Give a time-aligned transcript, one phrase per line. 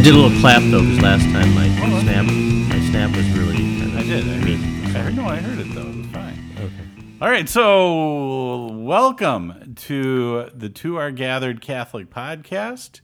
[0.00, 1.68] I did a little clap though, because last time my
[2.00, 3.56] snap, my snap was really.
[3.56, 4.24] Kind of I did.
[4.24, 5.90] I heard, I heard, no, I heard it though.
[5.90, 6.52] It was fine.
[6.56, 7.18] Okay.
[7.20, 7.46] All right.
[7.46, 13.02] So, welcome to the To Our Gathered Catholic podcast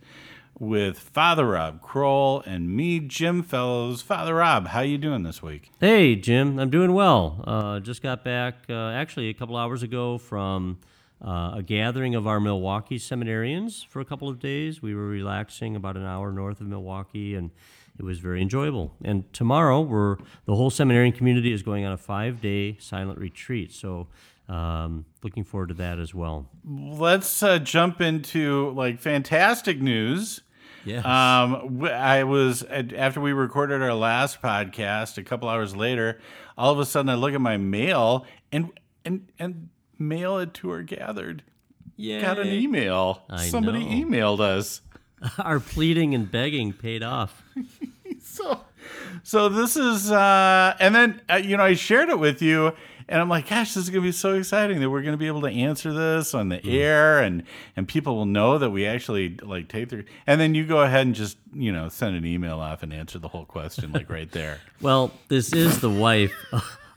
[0.59, 4.01] with Father Rob Kroll and me, Jim Fellows.
[4.01, 5.73] Father Rob, how you doing this week?
[5.79, 6.59] Hey, Jim.
[6.59, 7.45] I'm doing well.
[7.47, 10.79] Uh, just got back uh, actually a couple hours ago from
[11.25, 14.83] uh, a gathering of our Milwaukee seminarians for a couple of days.
[14.83, 17.51] We were relaxing about an hour north of Milwaukee, and
[17.99, 18.95] it was very enjoyable.
[19.03, 23.73] And tomorrow, we're the whole seminarian community is going on a five-day silent retreat.
[23.73, 24.09] So.
[24.49, 26.49] Um, looking forward to that as well.
[26.65, 30.41] Let's uh, jump into like fantastic news.
[30.85, 30.99] Yeah.
[31.01, 35.19] Um, I was after we recorded our last podcast.
[35.19, 36.21] A couple hours later,
[36.57, 38.71] all of a sudden, I look at my mail and
[39.05, 41.43] and and mail it to her gathered.
[41.97, 42.21] Yeah.
[42.21, 43.23] Got an email.
[43.31, 44.07] I Somebody know.
[44.07, 44.83] emailed us.
[45.39, 47.43] Our pleading and begging paid off.
[48.21, 48.61] So,
[49.23, 52.73] so this is, uh, and then uh, you know, I shared it with you,
[53.09, 55.41] and I'm like, gosh, this is gonna be so exciting that we're gonna be able
[55.43, 57.45] to answer this on the air, and
[57.77, 61.07] and people will know that we actually like take their, and then you go ahead
[61.07, 64.31] and just you know send an email off and answer the whole question like right
[64.33, 64.61] there.
[64.81, 66.35] Well, this is the wife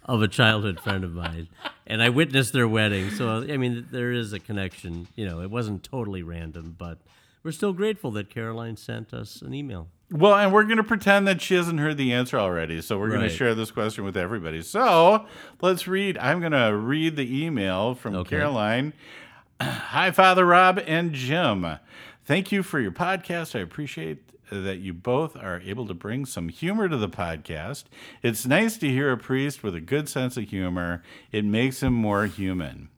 [0.09, 1.47] of a childhood friend of mine,
[1.87, 3.09] and I witnessed their wedding.
[3.11, 5.07] So, I mean, there is a connection.
[5.15, 6.97] You know, it wasn't totally random, but
[7.43, 9.87] we're still grateful that Caroline sent us an email.
[10.11, 12.81] Well, and we're going to pretend that she hasn't heard the answer already.
[12.81, 14.63] So we're going to share this question with everybody.
[14.63, 15.25] So
[15.61, 16.17] let's read.
[16.17, 18.37] I'm going to read the email from Okay.
[18.37, 18.93] Caroline.
[19.61, 21.77] Hi, Father Rob and Jim.
[22.25, 23.55] Thank you for your podcast.
[23.55, 27.85] I appreciate that you both are able to bring some humor to the podcast.
[28.23, 31.93] It's nice to hear a priest with a good sense of humor, it makes him
[31.93, 32.89] more human.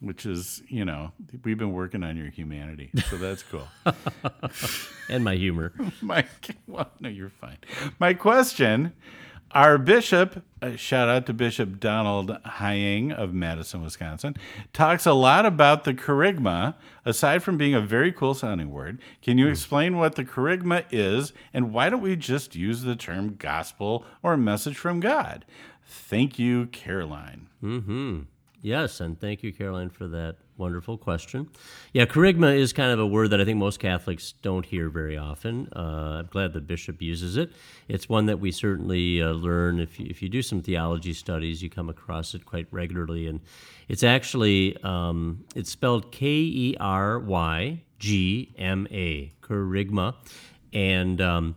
[0.00, 1.12] Which is, you know,
[1.42, 2.90] we've been working on your humanity.
[3.08, 3.66] So that's cool.
[5.08, 5.72] And my humor.
[6.02, 6.26] My
[6.66, 7.58] well, no, you're fine.
[7.98, 8.92] My question:
[9.52, 10.44] Our bishop,
[10.76, 14.36] shout out to Bishop Donald Hying of Madison, Wisconsin,
[14.72, 16.74] talks a lot about the kerygma.
[17.06, 21.32] Aside from being a very cool sounding word, can you explain what the kerygma is,
[21.54, 25.46] and why don't we just use the term gospel or message from God?
[25.86, 27.46] Thank you, Caroline.
[27.62, 28.22] Mm-hmm.
[28.66, 31.48] Yes, and thank you, Caroline, for that wonderful question.
[31.92, 35.16] Yeah, kerygma is kind of a word that I think most Catholics don't hear very
[35.16, 35.68] often.
[35.76, 37.52] Uh, I'm glad the bishop uses it.
[37.86, 41.62] It's one that we certainly uh, learn if you, if you do some theology studies,
[41.62, 43.38] you come across it quite regularly, and
[43.86, 50.16] it's actually um, it's spelled K E R Y G M A, kerygma,
[50.72, 51.54] and um,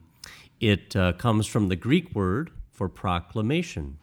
[0.60, 3.98] it uh, comes from the Greek word for proclamation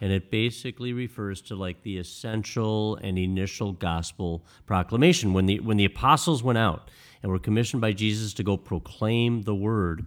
[0.00, 5.76] and it basically refers to like the essential and initial gospel proclamation when the when
[5.76, 6.90] the apostles went out
[7.22, 10.06] and were commissioned by Jesus to go proclaim the word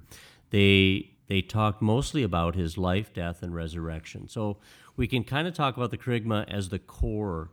[0.49, 4.57] they they talked mostly about his life death and resurrection so
[4.95, 7.51] we can kind of talk about the kerygma as the core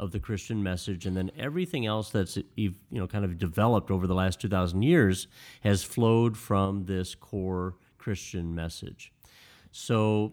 [0.00, 4.06] of the Christian message, and then everything else that's you know kind of developed over
[4.06, 5.28] the last two thousand years
[5.60, 9.12] has flowed from this core Christian message.
[9.72, 10.32] So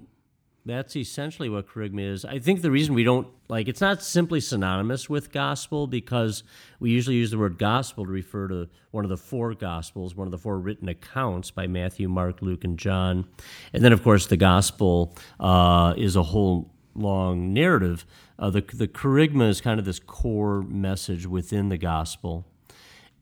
[0.70, 2.26] that's essentially what kerygma is.
[2.26, 6.44] I think the reason we don't like it's not simply synonymous with gospel because
[6.80, 10.28] we usually use the word gospel to refer to one of the four gospels, one
[10.28, 13.28] of the four written accounts by Matthew, Mark, Luke, and John,
[13.74, 18.06] and then of course the gospel uh, is a whole long narrative.
[18.40, 22.46] Uh, the the kerygma is kind of this core message within the gospel,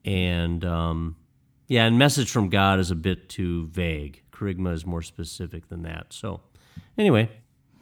[0.03, 1.15] and um,
[1.67, 4.21] yeah, and message from God is a bit too vague.
[4.31, 6.07] Kerygma is more specific than that.
[6.13, 6.41] So,
[6.97, 7.29] anyway,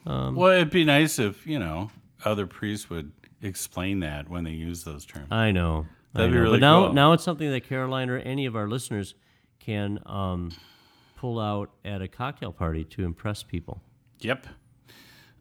[0.05, 1.91] well, it'd be nice if you know
[2.25, 3.11] other priests would
[3.41, 5.27] explain that when they use those terms.
[5.31, 5.85] I know.
[6.13, 6.43] That'd I be know.
[6.43, 6.93] really but now, cool.
[6.93, 9.15] now it's something that Caroline or any of our listeners
[9.59, 10.51] can um,
[11.17, 13.81] pull out at a cocktail party to impress people.
[14.19, 14.47] Yep.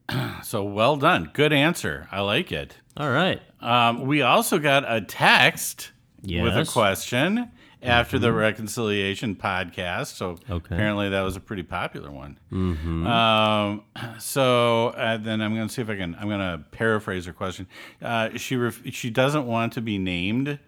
[0.42, 1.30] So well done.
[1.32, 2.06] Good answer.
[2.10, 2.76] I like it.
[2.98, 3.40] All right.
[3.60, 7.50] Um, we also got a text with a question
[7.82, 10.14] after the reconciliation podcast.
[10.14, 10.74] So Okay.
[10.74, 12.38] apparently that was a pretty popular one.
[12.52, 13.06] Mm-hmm.
[13.06, 13.82] Um,
[14.18, 16.14] so uh, then I'm going to see if I can.
[16.18, 17.66] I'm going to paraphrase her question.
[18.00, 20.58] Uh, she ref- she doesn't want to be named.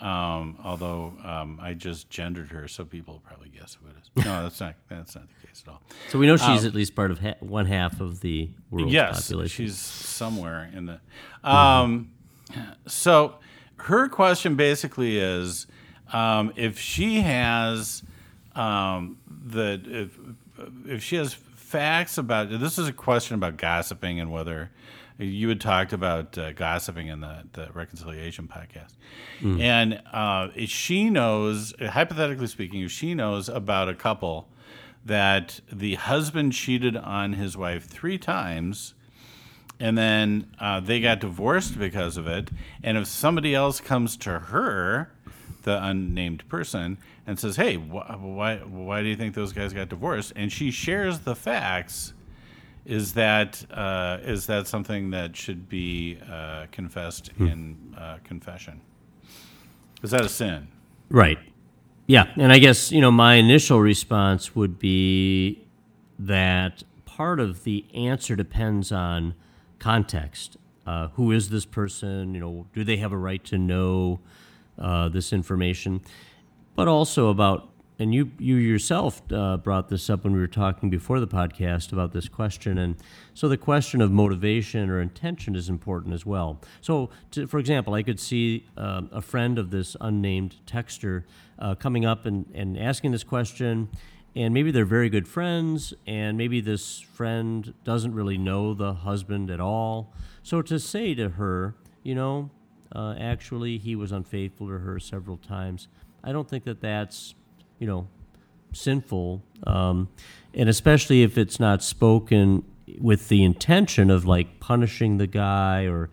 [0.00, 4.24] Um, although um, I just gendered her, so people will probably guess who it is.
[4.24, 5.80] No, that's not that's not the case at all.
[6.10, 8.92] So we know she's at least part of ha- one half of the world's Um,
[8.92, 9.66] yes, population.
[9.66, 11.00] she's somewhere in the.
[11.48, 12.10] Um,
[12.86, 13.36] So
[13.76, 15.66] her question basically is,
[16.12, 18.02] um, if she has
[18.54, 20.18] um, the if
[20.86, 24.70] if she has facts about this is a question about gossiping and whether
[25.18, 28.92] You had talked about uh, gossiping in the, the reconciliation podcast,
[29.60, 34.48] and uh, if she knows, hypothetically speaking, if she knows about a couple
[35.04, 38.94] that the husband cheated on his wife three times
[39.80, 42.50] and then uh, they got divorced because of it.
[42.84, 45.10] And if somebody else comes to her,
[45.62, 49.88] the unnamed person, and says, "Hey, wh- why why do you think those guys got
[49.88, 52.12] divorced?" and she shares the facts,
[52.84, 58.80] is that uh, is that something that should be uh, confessed in uh, confession?
[60.02, 60.68] Is that a sin?
[61.08, 61.38] Right.
[62.06, 62.32] Yeah.
[62.36, 65.64] And I guess, you know, my initial response would be
[66.18, 69.34] that part of the answer depends on
[69.78, 70.56] context.
[70.84, 72.34] Uh, who is this person?
[72.34, 74.18] You know, do they have a right to know
[74.78, 76.00] uh, this information?
[76.74, 80.90] But also about, and you you yourself uh, brought this up when we were talking
[80.90, 82.96] before the podcast about this question, and
[83.34, 86.60] so the question of motivation or intention is important as well.
[86.80, 91.24] So, to, for example, I could see um, a friend of this unnamed texter
[91.58, 93.88] uh, coming up and, and asking this question,
[94.34, 99.50] and maybe they're very good friends, and maybe this friend doesn't really know the husband
[99.50, 100.12] at all.
[100.42, 102.50] So to say to her, you know,
[102.94, 105.88] uh, actually he was unfaithful to her several times,
[106.24, 107.34] I don't think that that's,
[107.78, 108.08] you know,
[108.72, 110.08] sinful, um,
[110.54, 112.64] and especially if it's not spoken
[112.98, 116.10] with the intention of like punishing the guy or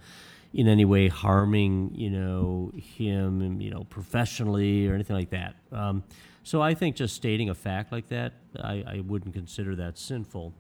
[0.54, 5.56] in any way harming, you know, him, you know, professionally or anything like that.
[5.72, 6.04] Um,
[6.44, 10.54] so I think just stating a fact like that, I, I wouldn't consider that sinful.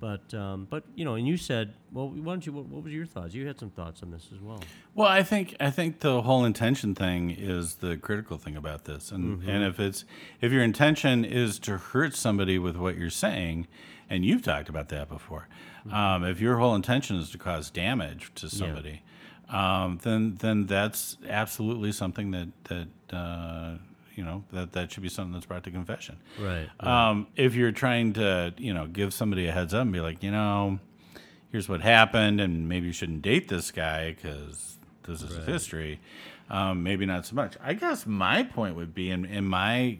[0.00, 2.52] But um, but you know, and you said, well, why don't you?
[2.52, 3.34] What, what was your thoughts?
[3.34, 4.60] You had some thoughts on this as well.
[4.94, 9.10] Well, I think I think the whole intention thing is the critical thing about this,
[9.10, 10.04] and and if it's
[10.40, 13.66] if your intention is to hurt somebody with what you're saying,
[14.08, 15.48] and you've talked about that before,
[15.90, 19.02] um, if your whole intention is to cause damage to somebody,
[19.48, 23.78] um, then then that's absolutely something that that uh,
[24.18, 26.18] you know that that should be something that's brought to confession.
[26.40, 26.68] Right.
[26.80, 30.24] Um, if you're trying to, you know, give somebody a heads up and be like,
[30.24, 30.80] you know,
[31.52, 34.76] here's what happened, and maybe you shouldn't date this guy because
[35.06, 36.00] this is history.
[36.50, 37.56] Um, maybe not so much.
[37.62, 39.98] I guess my point would be in, in my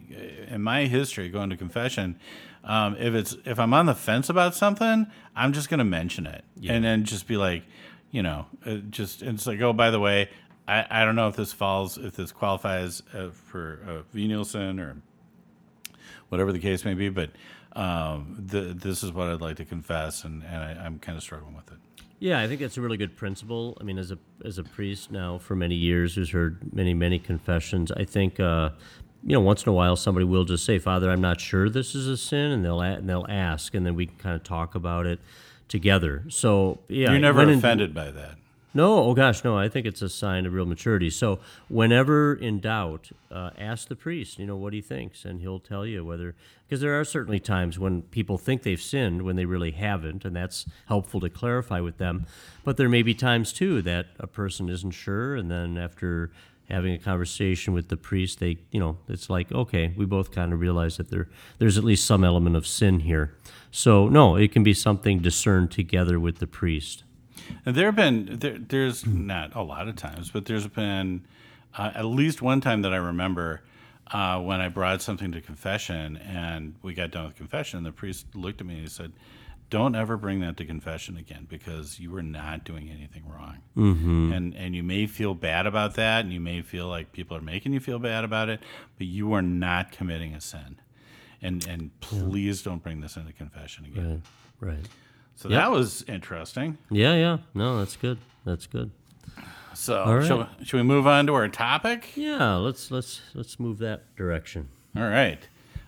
[0.49, 2.19] in my history going to confession.
[2.65, 6.25] Um, if it's if I'm on the fence about something, I'm just going to mention
[6.25, 6.43] it
[6.73, 7.63] and then just be like,
[8.11, 10.29] you know, uh, just it's like, oh, by the way,
[10.69, 14.79] I, I don't know if this falls if this qualifies uh, for uh, venial sin
[14.79, 14.97] or
[16.29, 17.09] whatever the case may be.
[17.09, 17.31] But
[17.73, 21.23] um, the, this is what I'd like to confess, and, and I, I'm kind of
[21.23, 21.77] struggling with it.
[22.19, 23.77] Yeah, I think that's a really good principle.
[23.79, 27.17] I mean, as a as a priest now for many years, who's heard many many
[27.17, 28.71] confessions, I think uh,
[29.23, 31.95] you know once in a while somebody will just say, "Father, I'm not sure this
[31.95, 34.43] is a sin," and they'll a- and they'll ask, and then we can kind of
[34.43, 35.19] talk about it
[35.69, 36.25] together.
[36.27, 38.35] So yeah, You're never when in- offended by that.
[38.73, 39.57] No, oh gosh, no.
[39.57, 41.09] I think it's a sign of real maturity.
[41.09, 41.39] So,
[41.69, 44.37] whenever in doubt, uh, ask the priest.
[44.37, 46.35] You know what he thinks, and he'll tell you whether.
[46.67, 50.35] Because there are certainly times when people think they've sinned when they really haven't, and
[50.35, 52.27] that's helpful to clarify with them.
[52.63, 56.29] But there may be times too that a person isn't sure, and then after
[56.69, 60.53] having a conversation with the priest, they, you know, it's like, okay, we both kind
[60.53, 61.27] of realize that there,
[61.57, 63.35] there's at least some element of sin here.
[63.71, 67.03] So, no, it can be something discerned together with the priest.
[67.65, 71.25] And there have been there, there's not a lot of times, but there's been
[71.77, 73.61] uh, at least one time that I remember
[74.11, 77.77] uh, when I brought something to confession, and we got done with confession.
[77.77, 79.13] And the priest looked at me and he said,
[79.69, 83.57] "Don't ever bring that to confession again, because you were not doing anything wrong.
[83.77, 84.33] Mm-hmm.
[84.33, 87.41] And and you may feel bad about that, and you may feel like people are
[87.41, 88.61] making you feel bad about it,
[88.97, 90.79] but you are not committing a sin.
[91.41, 94.23] And and please don't bring this into confession again."
[94.59, 94.71] Right.
[94.71, 94.85] Right.
[95.39, 96.77] So that was interesting.
[96.91, 97.37] Yeah, yeah.
[97.53, 98.17] No, that's good.
[98.43, 98.91] That's good.
[99.73, 100.27] So right.
[100.27, 102.11] shall, shall we move on to our topic?
[102.17, 104.67] Yeah, let's let's let's move that direction.
[104.97, 105.39] All right.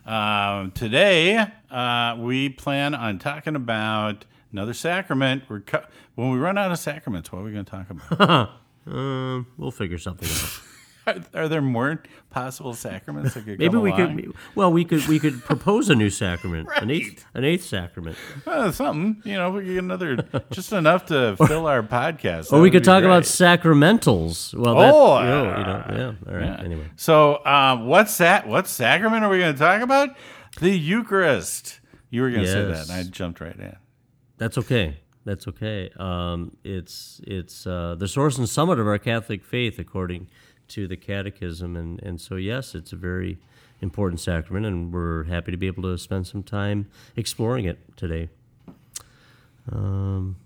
[0.06, 5.42] Um, today uh, we plan on talking about another sacrament.
[5.50, 8.50] We're cu- when we run out of sacraments, what are we going to talk about?
[8.84, 10.71] Um, we'll figure something out.
[11.06, 14.16] Are, are there more possible sacraments that could Maybe we along?
[14.16, 14.32] could.
[14.54, 18.16] Well, we could we could propose a new sacrament, an eighth an eighth sacrament,
[18.46, 20.16] Uh, something, you know, we could get another,
[20.50, 22.50] just enough to fill our podcast.
[22.50, 24.54] That or we could talk about sacramentals.
[24.54, 25.84] Well, that, Oh, you know, you know,
[26.26, 26.32] yeah.
[26.32, 26.58] All right.
[26.58, 26.64] Yeah.
[26.64, 30.10] Anyway, So, um, what sa- what sacrament are we going to talk about?
[30.60, 31.80] The Eucharist.
[32.10, 33.74] You were going to say that, and I jumped right in.
[34.36, 34.98] that's okay.
[35.24, 35.88] That's okay.
[35.98, 40.32] Um, it's it's uh, the source and summit of our Catholic faith, according to
[40.76, 43.38] the Catechism, and and so yes, it's a very
[43.80, 46.86] important sacrament, and we're happy to be able to spend some time
[47.16, 48.28] exploring it today.
[49.70, 50.36] Um,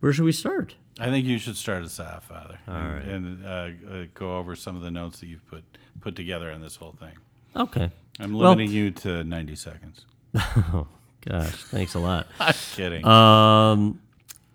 [0.00, 0.76] where should we start?
[0.98, 3.04] I think you should start us off, Father, All and, right.
[3.04, 5.64] and uh, uh, go over some of the notes that you've put
[6.00, 7.12] put together on this whole thing.
[7.56, 7.90] Okay.
[8.18, 10.04] I'm Well- limiting you to 90 seconds.
[10.72, 10.86] Oh,
[11.26, 12.26] gosh, thanks a lot.
[12.40, 13.04] I'm kidding.
[13.06, 14.00] Um,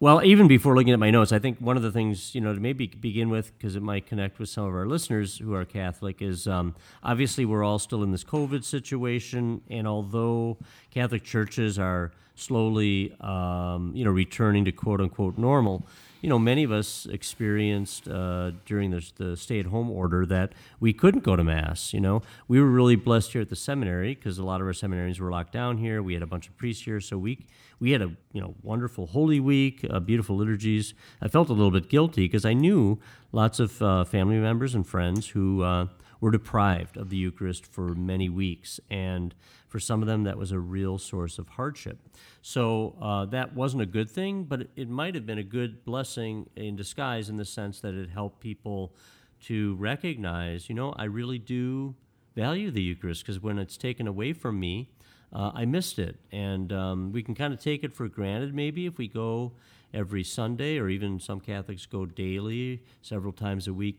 [0.06, 2.54] well, even before looking at my notes, I think one of the things, you know,
[2.54, 5.66] to maybe begin with, because it might connect with some of our listeners who are
[5.66, 9.62] Catholic, is um, obviously we're all still in this COVID situation.
[9.68, 10.60] And although
[10.92, 15.88] Catholic churches are slowly, um, you know, returning to quote unquote normal,
[16.22, 20.54] you know, many of us experienced uh, during the, the stay at home order that
[20.80, 21.94] we couldn't go to Mass.
[21.94, 24.74] You know, we were really blessed here at the seminary because a lot of our
[24.74, 26.04] seminaries were locked down here.
[26.04, 27.02] We had a bunch of priests here.
[27.02, 27.46] So we,
[27.80, 30.94] we had a, you know, wonderful Holy Week, uh, beautiful liturgies.
[31.22, 33.00] I felt a little bit guilty because I knew
[33.32, 35.88] lots of uh, family members and friends who uh,
[36.22, 38.80] were deprived of the Eucharist for many weeks.
[38.90, 39.36] And
[39.68, 42.00] for some of them, that was a real source of hardship.
[42.42, 45.84] So uh, that wasn't a good thing, but it, it might have been a good
[45.84, 48.96] blessing in disguise in the sense that it helped people
[49.42, 51.96] to recognize, you know, I really do
[52.36, 54.90] value the Eucharist because when it's taken away from me,
[55.34, 56.18] uh, I missed it.
[56.32, 59.52] And um, we can kind of take it for granted maybe if we go
[59.94, 63.98] every Sunday, or even some Catholics go daily, several times a week.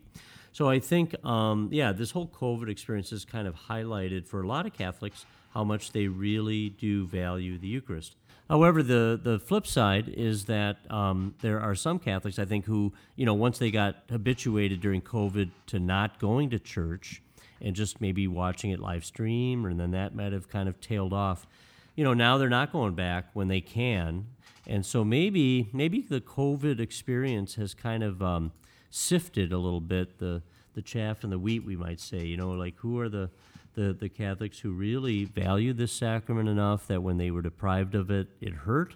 [0.53, 4.47] So I think, um, yeah, this whole COVID experience has kind of highlighted for a
[4.47, 8.17] lot of Catholics how much they really do value the Eucharist.
[8.49, 12.93] However, the, the flip side is that um, there are some Catholics, I think, who,
[13.17, 17.23] you know, once they got habituated during COVID to not going to church
[17.61, 21.13] and just maybe watching it live stream, and then that might have kind of tailed
[21.13, 21.47] off.
[21.95, 24.27] You know, now they're not going back when they can,
[24.67, 28.53] and so maybe maybe the COVID experience has kind of um,
[28.91, 30.43] sifted a little bit the
[30.75, 32.25] the chaff and the wheat, we might say.
[32.25, 33.31] You know, like who are the
[33.77, 38.11] the, the Catholics who really value this sacrament enough that when they were deprived of
[38.11, 38.95] it, it hurt,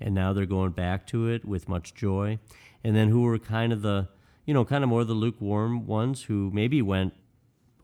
[0.00, 2.38] and now they're going back to it with much joy,
[2.82, 4.08] and then who were kind of the
[4.46, 7.12] you know kind of more the lukewarm ones who maybe went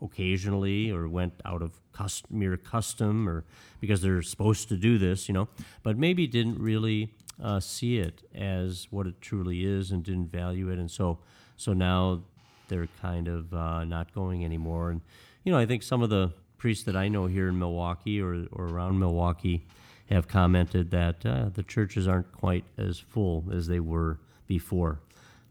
[0.02, 3.44] occasionally or went out of cust- mere custom or
[3.80, 5.48] because they're supposed to do this, you know,
[5.82, 7.12] but maybe didn't really
[7.42, 11.18] uh, see it as what it truly is and didn't value it, and so
[11.56, 12.22] so now
[12.68, 14.90] they're kind of uh, not going anymore.
[14.90, 15.00] And
[15.44, 18.46] you know, I think some of the priests that I know here in Milwaukee or
[18.52, 19.66] or around Milwaukee
[20.10, 25.00] have commented that uh, the churches aren't quite as full as they were before.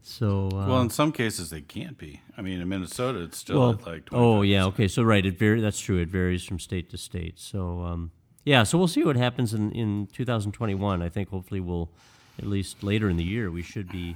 [0.07, 2.21] So uh, well, in some cases they can't be.
[2.37, 4.87] I mean, in Minnesota, it's still well, at like 25 oh yeah, okay.
[4.87, 5.97] So right, it var- That's true.
[5.97, 7.39] It varies from state to state.
[7.39, 8.11] So um,
[8.43, 11.01] yeah, so we'll see what happens in in 2021.
[11.01, 11.89] I think hopefully we'll
[12.37, 14.15] at least later in the year we should be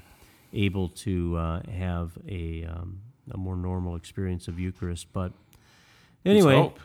[0.53, 5.07] able to uh, have a um, a more normal experience of Eucharist.
[5.11, 5.31] But
[6.23, 6.79] anyway, hope.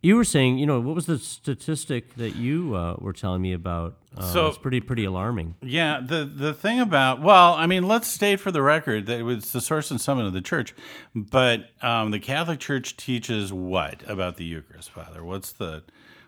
[0.00, 3.52] You were saying, you know, what was the statistic that you uh, were telling me
[3.52, 3.96] about?
[4.16, 5.54] Uh, So- it's pretty pretty alarming.
[5.62, 9.22] Yeah, the the thing about well, I mean, let's state for the record that it
[9.24, 10.74] was the source and summit of the church,
[11.14, 15.24] but um, the Catholic Church teaches what about the Eucharist, Father?
[15.24, 15.82] What's the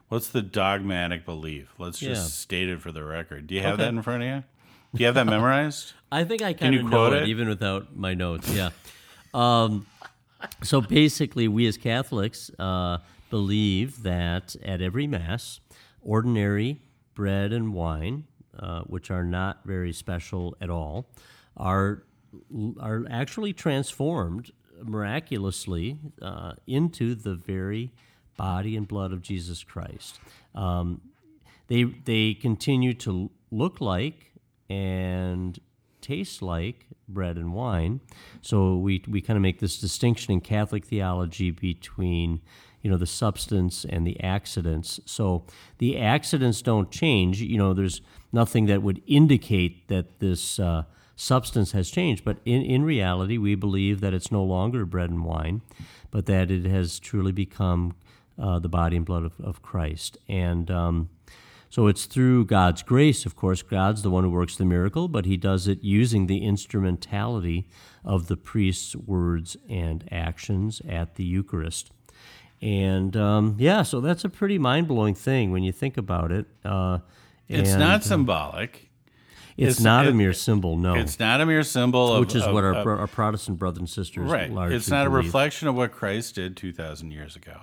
[0.08, 1.72] what's the dogmatic belief?
[1.78, 2.28] Let's just Yeah.
[2.28, 3.46] state it for the record.
[3.46, 3.84] Do you have Okay.
[3.84, 4.44] that in front of you?
[4.92, 5.92] Do you have that memorized?
[6.12, 7.28] I think I kind you of know quote it, it?
[7.28, 8.52] even without my notes.
[8.52, 8.70] Yeah.
[9.32, 9.86] um,
[10.62, 12.98] so basically, we as Catholics uh,
[13.30, 15.60] believe that at every Mass,
[16.02, 16.82] ordinary
[17.14, 18.24] bread and wine,
[18.58, 21.06] uh, which are not very special at all,
[21.56, 22.02] are
[22.80, 24.52] are actually transformed
[24.84, 27.92] miraculously uh, into the very
[28.36, 30.18] body and blood of Jesus Christ.
[30.54, 31.00] Um,
[31.68, 34.32] they they continue to look like
[34.68, 35.58] and
[36.00, 38.00] taste like bread and wine.
[38.40, 42.40] So we we kind of make this distinction in Catholic theology between
[42.82, 45.00] you know the substance and the accidents.
[45.04, 45.44] So
[45.78, 47.40] the accidents don't change.
[47.40, 48.00] You know, there's
[48.32, 50.84] nothing that would indicate that this uh,
[51.16, 52.24] substance has changed.
[52.24, 55.62] But in in reality, we believe that it's no longer bread and wine,
[56.10, 57.94] but that it has truly become
[58.38, 60.16] uh, the body and blood of, of Christ.
[60.28, 61.10] And um,
[61.68, 63.62] so it's through God's grace, of course.
[63.62, 67.68] God's the one who works the miracle, but he does it using the instrumentality
[68.04, 71.92] of the priest's words and actions at the Eucharist.
[72.62, 76.46] And um, yeah, so that's a pretty mind blowing thing when you think about it.
[76.64, 76.98] Uh,
[77.48, 78.90] It's and not symbolic.
[79.56, 80.94] It's, it's- not a mere symbol, no.
[80.94, 83.78] It's not a mere symbol of which is of- what our, of- our Protestant brothers
[83.78, 84.50] and sisters right.
[84.72, 87.60] It's not a reflection of what Christ did two thousand years ago.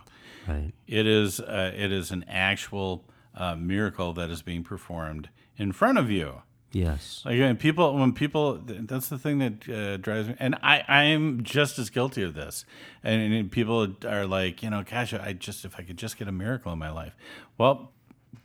[0.48, 0.74] Right.
[0.88, 5.98] It is uh, it is an actual uh, miracle that is being performed in front
[5.98, 6.42] of you.
[6.72, 7.24] Yes.
[7.26, 11.44] Again, people, when people, that's the thing that uh, drives me, and I, I am
[11.44, 12.66] just as guilty of this.
[13.04, 16.28] And, and people are like, you know, gosh, I just, if I could just get
[16.28, 17.16] a miracle in my life,
[17.58, 17.92] well,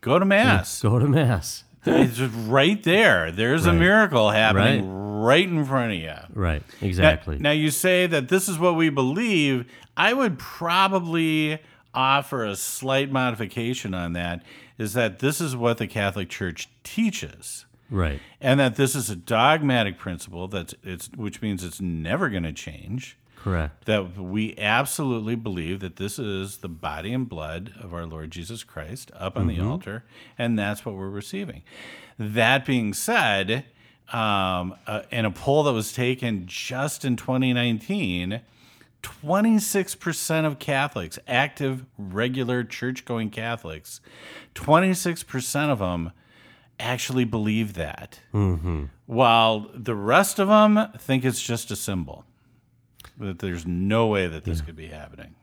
[0.00, 0.80] go to mass.
[0.80, 1.64] Go to Mass.
[1.84, 3.32] it's just right there.
[3.32, 4.88] There's a miracle happening
[5.22, 6.14] right in front of you.
[6.32, 6.62] Right.
[6.80, 7.38] Now- Exactly.
[7.38, 9.66] Now, you say that this is what we believe.
[9.96, 11.58] I would probably
[11.92, 14.42] offer a slight modification on that
[14.78, 17.66] is that this is what the Catholic Church teaches.
[17.92, 18.20] Right.
[18.40, 22.52] And that this is a dogmatic principle that's it's which means it's never going to
[22.52, 23.16] change.
[23.36, 23.86] Correct.
[23.86, 28.62] That we absolutely believe that this is the body and blood of our Lord Jesus
[28.62, 30.04] Christ up on the altar,
[30.38, 31.62] and that's what we're receiving.
[32.18, 33.64] That being said,
[34.12, 38.42] um, uh, in a poll that was taken just in 2019,
[39.02, 44.00] 26% of Catholics, active, regular church going Catholics,
[44.54, 46.12] 26% of them
[46.82, 48.20] actually believe that.
[49.06, 52.24] While the rest of them think it's just a symbol.
[53.18, 55.34] That there's no way that this could be happening.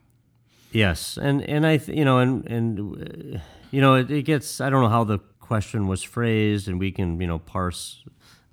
[0.71, 3.39] Yes, and and I th- you know and and uh,
[3.71, 6.91] you know it, it gets I don't know how the question was phrased and we
[6.91, 8.03] can you know parse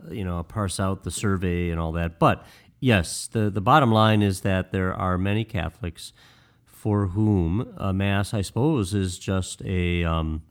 [0.06, 2.42] uh, you know parse out the survey and all that but
[2.80, 6.14] yes the the bottom line is that there are many Catholics
[6.64, 10.42] for whom a mass I suppose is just a um,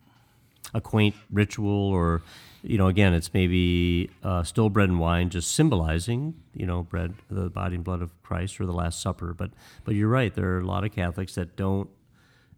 [0.74, 2.22] a quaint ritual or
[2.64, 7.14] you know again it's maybe uh, still bread and wine just symbolizing you know bread
[7.30, 9.52] the body and blood of christ or the last supper but
[9.84, 11.90] but you're right there are a lot of catholics that don't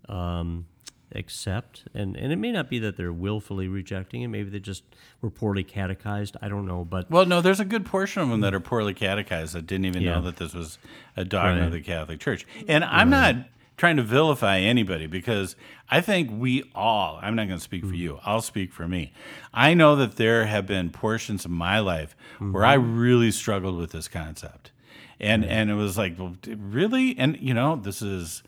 [0.10, 0.66] um,
[1.14, 4.84] accept and and it may not be that they're willfully rejecting it maybe they just
[5.22, 8.42] were poorly catechized i don't know but Well, no, there's a good portion of them
[8.42, 10.16] that are poorly catechized that didn't even Yeah.
[10.16, 10.78] know that this was
[11.16, 11.66] a dogma Right.
[11.68, 12.46] of the Catholic Church.
[12.68, 13.36] And I'm not
[13.78, 15.56] trying to vilify anybody because
[15.90, 19.14] I think we all, I'm not going to speak for you, I'll speak for me.
[19.54, 23.92] I know that there have been portions of my life where I really struggled with
[23.92, 24.72] this concept.
[25.20, 27.18] And and it was like, well, really?
[27.18, 28.44] And you know, this is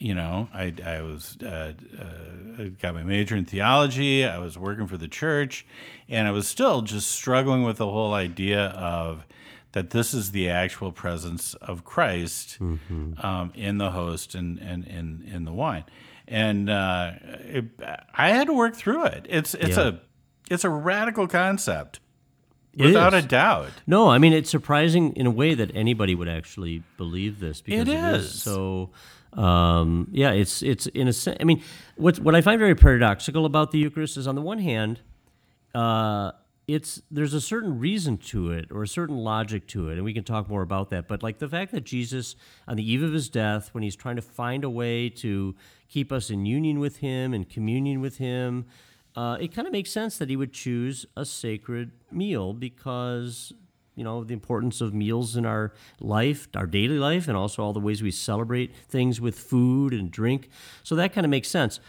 [0.00, 4.24] you know, I, I was uh, uh, got my major in theology.
[4.24, 5.66] I was working for the church,
[6.08, 9.26] and I was still just struggling with the whole idea of
[9.72, 15.28] that this is the actual presence of Christ um, in the host and and in
[15.32, 15.84] in the wine,
[16.28, 17.64] and uh, it,
[18.14, 19.26] I had to work through it.
[19.28, 19.88] It's it's Yeah.
[19.88, 19.92] a
[20.50, 22.00] it's a radical concept,
[22.76, 23.70] It without a doubt.
[23.86, 27.88] No, I mean it's surprising in a way that anybody would actually believe this because
[27.88, 28.24] It it is.
[28.26, 28.42] is.
[28.42, 28.90] so.
[29.32, 31.36] Um, yeah, it's it's in a sense.
[31.40, 31.62] I mean,
[31.94, 34.98] what what I find very paradoxical about the Eucharist is on the one hand,
[35.72, 36.32] uh,
[36.74, 40.12] it's there's a certain reason to it or a certain logic to it, and we
[40.12, 41.08] can talk more about that.
[41.08, 42.36] But like the fact that Jesus,
[42.68, 45.54] on the eve of his death, when he's trying to find a way to
[45.88, 48.66] keep us in union with him and communion with him,
[49.16, 53.52] uh, it kind of makes sense that he would choose a sacred meal because
[53.96, 57.72] you know the importance of meals in our life, our daily life, and also all
[57.72, 60.48] the ways we celebrate things with food and drink.
[60.82, 61.80] So that kind of makes sense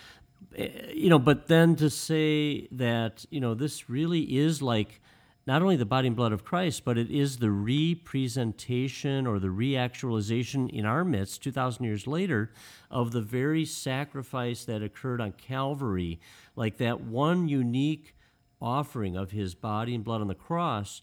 [0.55, 5.01] Eh, you know, but then to say that, you know, this really is like
[5.47, 9.47] not only the body and blood of Christ, but it is the representation or the
[9.47, 12.51] reactualization in our midst 2,000 years later
[12.91, 16.19] of the very sacrifice that occurred on Calvary.
[16.55, 18.15] Like that one unique
[18.61, 21.01] offering of his body and blood on the cross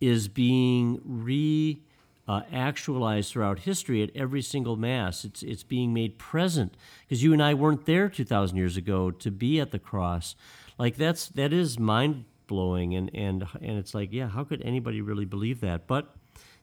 [0.00, 1.82] is being re
[2.30, 5.24] uh, actualized throughout history at every single mass.
[5.24, 9.10] It's it's being made present because you and I weren't there two thousand years ago
[9.10, 10.36] to be at the cross.
[10.78, 15.00] Like that's that is mind blowing, and and and it's like yeah, how could anybody
[15.00, 15.88] really believe that?
[15.88, 16.14] But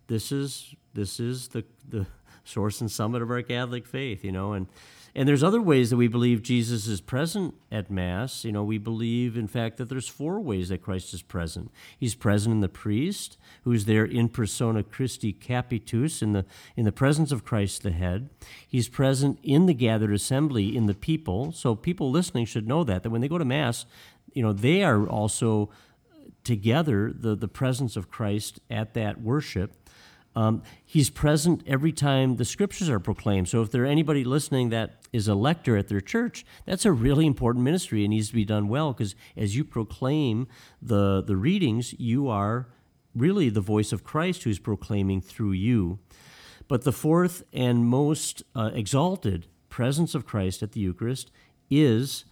[0.08, 2.08] this is this is the the
[2.46, 4.68] source and summit of our Catholic faith, you know, and
[5.18, 8.46] and there's other ways that we believe Jesus is present at Mass.
[8.46, 11.72] You know, we believe, in fact, that there's four ways that Christ is present.
[11.98, 16.92] He's present in the priest, who's there in persona Christi Capitis, in the in the
[16.92, 18.30] presence of Christ the head.
[18.68, 21.52] He's present in the gathered assembly, in the people.
[21.52, 23.88] So people listening should know that that when they go to Mass,
[24.34, 25.72] you know, they are also
[26.44, 29.74] together the the presence of Christ at that worship.
[30.38, 33.50] Um, he's present every time the scriptures are proclaimed.
[33.50, 37.26] So if there anybody listening that is a lector at their church, that's a really
[37.26, 40.48] important ministry and needs to be done well because as you proclaim
[40.80, 42.68] the the readings, you are
[43.16, 45.98] really the voice of Christ who's proclaiming through you.
[46.68, 51.32] But the fourth and most uh, exalted presence of Christ at the Eucharist
[51.72, 52.26] is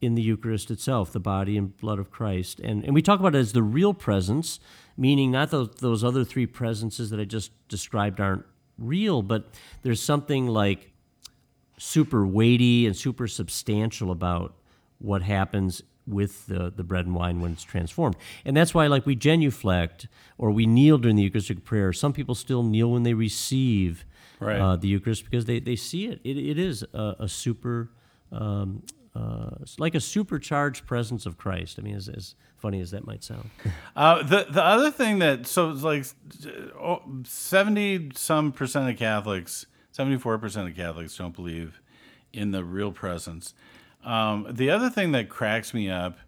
[0.00, 2.58] in the Eucharist itself, the body and blood of Christ.
[2.60, 4.58] And, and we talk about it as the real presence,
[4.96, 8.44] meaning not those, those other three presences that I just described aren't
[8.78, 10.90] real, but there's something like
[11.76, 14.54] super weighty and super substantial about
[14.98, 18.16] what happens with the, the bread and wine when it's transformed.
[18.44, 20.08] And that's why, like, we genuflect
[20.38, 21.92] or we kneel during the Eucharistic prayer.
[21.92, 24.04] Some people still kneel when they receive
[24.40, 24.58] Right.
[24.58, 26.18] uh, the Eucharist because they, they see it.
[26.24, 27.90] It, it is a, a super
[28.32, 28.82] um,
[29.14, 31.78] uh, like a supercharged presence of Christ.
[31.78, 33.50] I mean, as, as funny as that might sound.
[33.96, 36.06] Uh, the the other thing that so it's like
[37.24, 41.80] seventy some percent of Catholics, seventy four percent of Catholics don't believe
[42.32, 43.52] in the real presence.
[44.04, 46.18] Um, the other thing that cracks me up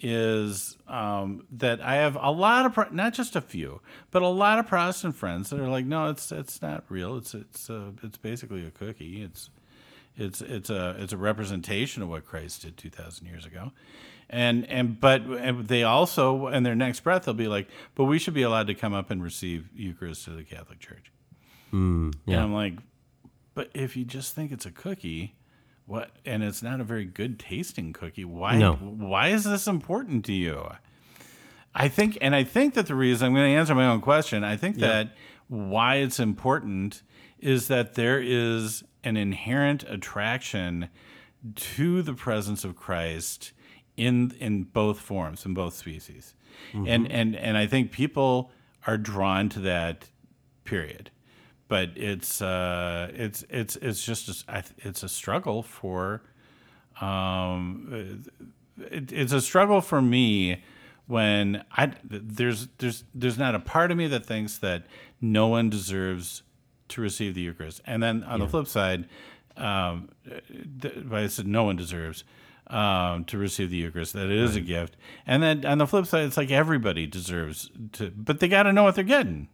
[0.00, 4.58] is um, that I have a lot of not just a few, but a lot
[4.58, 7.16] of Protestant friends that are like, no, it's it's not real.
[7.16, 9.22] It's it's uh, it's basically a cookie.
[9.22, 9.50] It's
[10.20, 13.72] it's it's a it's a representation of what Christ did two thousand years ago,
[14.28, 18.18] and and but and they also in their next breath they'll be like, but we
[18.18, 21.10] should be allowed to come up and receive Eucharist to the Catholic Church.
[21.72, 22.36] Mm, yeah.
[22.36, 22.74] And I'm like,
[23.54, 25.36] but if you just think it's a cookie,
[25.86, 26.10] what?
[26.24, 28.24] And it's not a very good tasting cookie.
[28.24, 28.58] Why?
[28.58, 28.74] No.
[28.74, 30.70] Why is this important to you?
[31.74, 34.42] I think, and I think that the reason I'm going to answer my own question.
[34.42, 35.14] I think that
[35.46, 37.02] why it's important
[37.38, 40.88] is that there is an inherent attraction
[41.54, 43.52] to the presence of Christ
[43.96, 46.34] in in both forms, in both species,
[46.72, 48.50] and and and I think people
[48.86, 50.08] are drawn to that.
[50.64, 51.10] Period
[51.70, 56.20] but it's uh, it's it's it's just a, it's a struggle for
[57.00, 58.24] um,
[58.76, 60.64] it, it's a struggle for me
[61.06, 64.84] when I there's there's there's not a part of me that thinks that
[65.20, 66.42] no one deserves
[66.90, 69.08] to receive the Eucharist, and then on the flip side,
[69.56, 70.10] um,
[70.80, 72.24] th- I said no one deserves.
[72.66, 76.06] Um, to receive the Eucharist, that it is a gift, and then on the flip
[76.06, 79.48] side, it's like everybody deserves to, but they got to know what they're getting.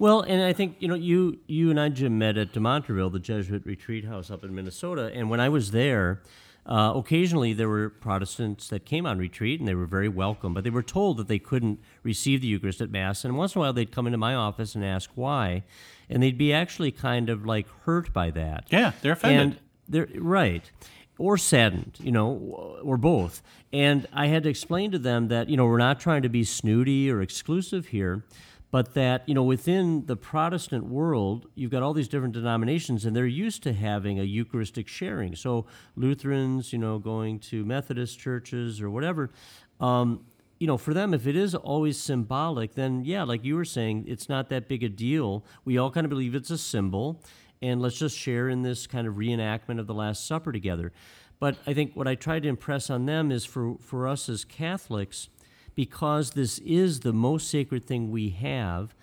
[0.00, 3.20] Well, and I think you know you you and I Jim met at Demontreville, the
[3.20, 6.22] Jesuit retreat house up in Minnesota, and when I was there,
[6.66, 10.64] uh, occasionally there were Protestants that came on retreat and they were very welcome, but
[10.64, 13.60] they were told that they couldn't receive the Eucharist at Mass, and once in a
[13.60, 15.64] while they'd come into my office and ask why,
[16.10, 18.66] and they'd be actually kind of like hurt by that.
[18.70, 19.40] Yeah, they're offended.
[19.40, 20.70] And they're right.
[21.18, 23.42] Or saddened, you know, or both.
[23.72, 26.44] And I had to explain to them that, you know, we're not trying to be
[26.44, 28.24] snooty or exclusive here,
[28.70, 33.14] but that, you know, within the Protestant world, you've got all these different denominations and
[33.14, 35.36] they're used to having a Eucharistic sharing.
[35.36, 39.30] So Lutherans, you know, going to Methodist churches or whatever.
[39.78, 40.24] Um,
[40.60, 44.04] you know, for them, if it is always symbolic, then yeah, like you were saying,
[44.06, 45.42] it's not that big a deal.
[45.64, 47.22] We all kind of believe it's a symbol,
[47.62, 50.92] and let's just share in this kind of reenactment of the Last Supper together.
[51.38, 54.44] But I think what I try to impress on them is for, for us as
[54.44, 55.30] Catholics,
[55.74, 58.94] because this is the most sacred thing we have,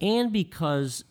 [0.00, 1.04] and because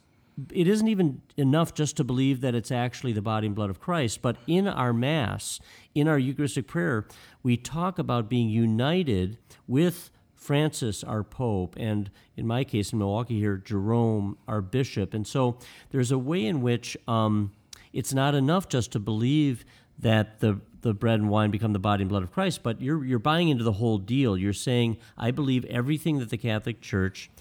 [0.51, 3.79] it isn't even enough just to believe that it's actually the body and blood of
[3.79, 5.59] Christ, but in our Mass,
[5.93, 7.07] in our Eucharistic prayer,
[7.41, 13.39] we talk about being united with Francis, our Pope, and in my case in Milwaukee
[13.39, 15.13] here, Jerome, our Bishop.
[15.13, 15.57] And so
[15.91, 17.51] there's a way in which um,
[17.93, 19.65] it's not enough just to believe
[19.99, 23.03] that the the bread and wine become the body and blood of Christ, but you're
[23.03, 24.37] you're buying into the whole deal.
[24.37, 27.31] You're saying, I believe everything that the Catholic Church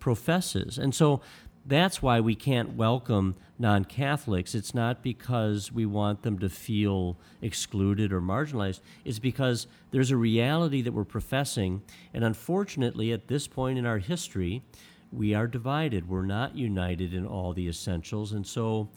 [0.00, 0.76] professes.
[0.76, 1.22] And so
[1.70, 4.54] that's why we can't welcome non Catholics.
[4.54, 8.80] It's not because we want them to feel excluded or marginalized.
[9.04, 11.82] It's because there's a reality that we're professing.
[12.12, 14.62] And unfortunately, at this point in our history,
[15.12, 16.08] we are divided.
[16.08, 18.32] We're not united in all the essentials.
[18.32, 18.88] And so,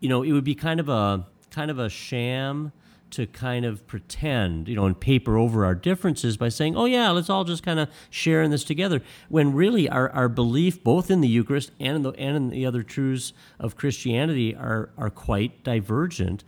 [0.00, 2.72] you know, it would be kind of a kind of a sham
[3.12, 7.10] to kind of pretend, you know, and paper over our differences by saying, oh, yeah,
[7.10, 9.02] let's all just kind of share in this together.
[9.28, 12.66] When really our, our belief, both in the Eucharist and in the, and in the
[12.66, 16.44] other truths of Christianity, are, are quite divergent.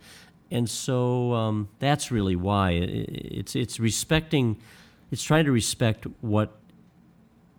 [0.51, 4.57] And so um, that's really why it's, it's respecting,
[5.11, 6.57] it's trying to respect what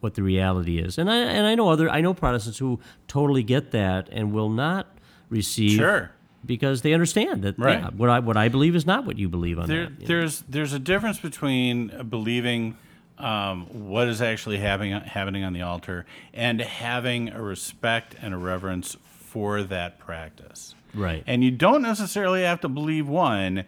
[0.04, 0.98] what the reality is.
[0.98, 4.50] And I, and I know other, I know Protestants who totally get that and will
[4.50, 4.86] not
[5.30, 6.10] receive Sure.
[6.44, 7.80] Because they understand that Right.
[7.80, 9.92] yeah, what I what I believe is not what you believe on There, that.
[9.92, 10.06] you know.
[10.06, 12.76] there's there's a difference between believing
[13.18, 18.36] um, what is actually happening happening on the altar and having a respect and a
[18.36, 20.74] reverence for that practice.
[20.94, 21.22] Right.
[21.26, 23.64] And you don't necessarily have to believe one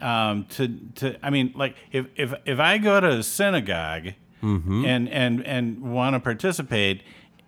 [0.00, 1.18] um, to to.
[1.24, 4.84] I mean, like if if if I go to a synagogue Mm-hmm.
[4.84, 7.02] and and and want to participate,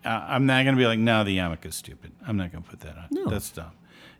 [0.04, 2.10] uh, I'm not going to be like, no, the yarmulke is stupid.
[2.26, 3.06] I'm not going to put that on.
[3.12, 3.26] No.
[3.30, 3.70] That's dumb.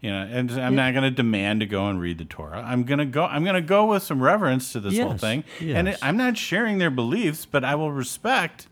[0.01, 2.63] You know, and I'm not going to demand to go and read the Torah.
[2.67, 3.25] I'm going to go.
[3.25, 5.99] I'm going to go with some reverence to this whole thing, Yes, and it.
[6.01, 8.67] I'm not sharing their beliefs, but I will respect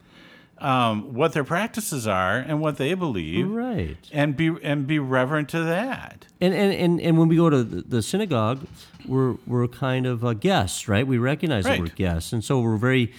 [0.57, 3.99] um, what their practices are and what they believe, right.
[4.11, 6.27] and be and be reverent to that.
[6.41, 8.67] And, and, and, and when we go to the, synagogue,
[9.07, 11.07] we're, we're kind of uh, guests, right?
[11.07, 12.33] We recognize that we're guests.
[12.33, 13.13] And so we're very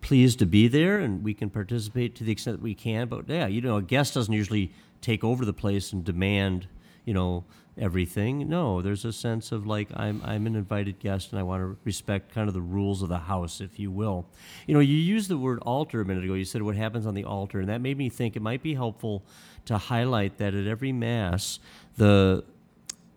[0.00, 3.08] pleased to be there and we can participate to the extent that we can.
[3.08, 6.66] But yeah, you know, a guest doesn't usually take over the place and demand,
[7.06, 7.44] you know,
[7.78, 8.48] everything.
[8.48, 11.78] No, there's a sense of like I'm I'm an invited guest and I want to
[11.84, 14.26] respect kind of the rules of the house, if you will.
[14.66, 16.34] You know, you used the word altar a minute ago.
[16.34, 18.74] You said what happens on the altar, and that made me think it might be
[18.74, 19.24] helpful
[19.66, 21.58] to highlight that at every mass,
[21.96, 22.44] the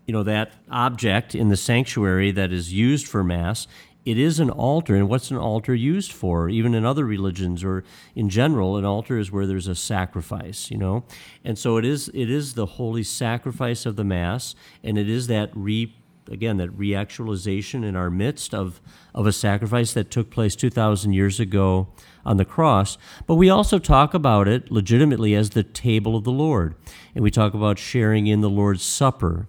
[0.05, 3.67] you know that object in the sanctuary that is used for mass
[4.05, 7.83] it is an altar and what's an altar used for even in other religions or
[8.15, 11.03] in general an altar is where there's a sacrifice you know?
[11.43, 15.27] And so it is it is the holy sacrifice of the mass and it is
[15.27, 15.95] that re
[16.31, 18.79] again that reactualization in our midst of
[19.13, 21.87] of a sacrifice that took place 2000 years ago
[22.25, 22.97] on the cross.
[23.25, 26.75] But we also talk about it legitimately as the table of the lord
[27.13, 29.47] and we talk about sharing in the lord's supper.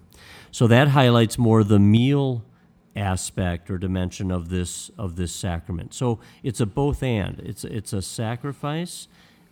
[0.51, 2.43] So that highlights more the meal
[2.95, 5.93] aspect or dimension of this of this sacrament.
[5.93, 7.39] So it's a both and.
[7.39, 9.07] It's it's a sacrifice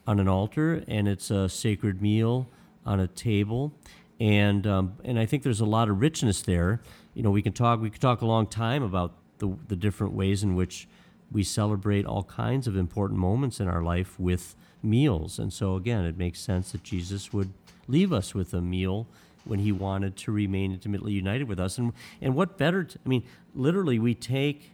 [0.08, 2.48] on an altar and it's a sacred meal
[2.86, 3.72] on a table,
[4.20, 6.82] and um, and I think there's a lot of richness there.
[7.14, 10.14] You know, we can talk we could talk a long time about the the different
[10.14, 10.88] ways in which
[11.32, 16.06] we celebrate all kinds of important moments in our life with meals, and so again,
[16.06, 17.54] it makes sense that Jesus would
[17.88, 19.08] leave us with a meal
[19.46, 21.78] when he wanted to remain intimately united with us.
[21.78, 23.24] And, and what better, t- I mean,
[23.56, 24.72] literally, we take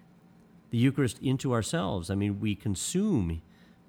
[0.72, 2.10] the Eucharist into ourselves.
[2.10, 3.42] I mean, we consume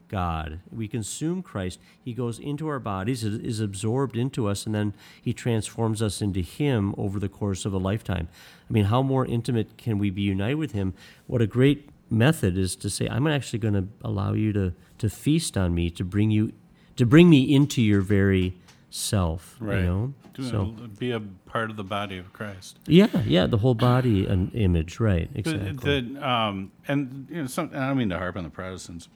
[0.09, 1.81] God, we consume Christ.
[2.05, 6.41] He goes into our bodies, is absorbed into us, and then he transforms us into
[6.41, 8.29] him over the course of a lifetime.
[8.69, 10.95] I mean, how more intimate can we be united with him?
[11.27, 15.11] What a great method is to say, I'm actually going to allow you to, to
[15.11, 16.53] feast on me, to bring you
[16.97, 18.55] to bring me into your very
[18.91, 19.57] self.
[19.61, 19.79] Right.
[19.81, 20.15] You know?
[20.35, 20.65] To So
[20.99, 22.79] be a part of the body of Christ.
[22.87, 25.33] yeah, yeah, the whole body an image, right?
[25.33, 26.01] The- Exactly.
[26.03, 29.09] the, um, and you know, some, I don't mean to harp on the Protestants,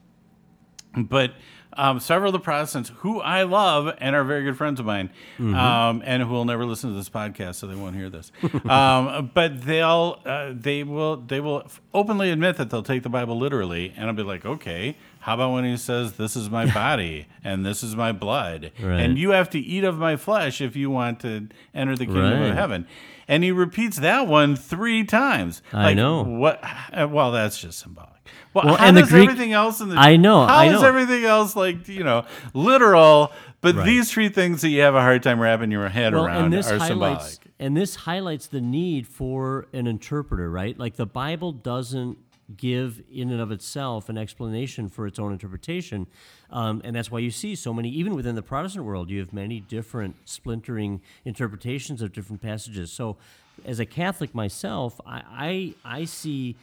[0.97, 1.35] but
[1.75, 5.11] um, several of the Protestants who I love and are very good friends of mine,
[5.39, 5.55] Mm-hmm.
[5.55, 8.33] um, and who will never listen to this podcast, so they won't hear this.
[8.69, 13.37] um, but they'll uh, they will they will openly admit that they'll take the Bible
[13.39, 17.27] literally, and I'll be like, okay, how about when he says, "This is my body
[17.45, 19.01] and this is my blood, Right.
[19.01, 22.41] and you have to eat of my flesh if you want to enter the kingdom
[22.41, 22.51] Right.
[22.51, 22.87] of heaven."
[23.29, 25.63] And he repeats that one three times.
[25.73, 26.23] I Like, know.
[26.25, 26.65] what?
[26.93, 28.09] uh, Well, that's just symbolic.
[28.53, 30.81] Well, Well, how and the Greek- everything else in the I know, How I is
[30.83, 30.89] know.
[30.89, 33.33] everything else like you know literal?
[33.61, 33.85] But Right.
[33.87, 36.63] these three things that you have a hard time wrapping your head well, around are
[36.63, 37.21] symbolic.
[37.59, 40.79] and this highlights the need for an interpreter, right?
[40.79, 42.17] Like the Bible doesn't
[42.57, 46.07] give in and of itself an explanation for its own interpretation,
[46.51, 47.89] um, and that's why you see so many.
[47.91, 52.93] Even within the Protestant world, you have many different splintering interpretations of different passages.
[52.93, 53.17] So,
[53.65, 56.57] as a Catholic myself, I I, I see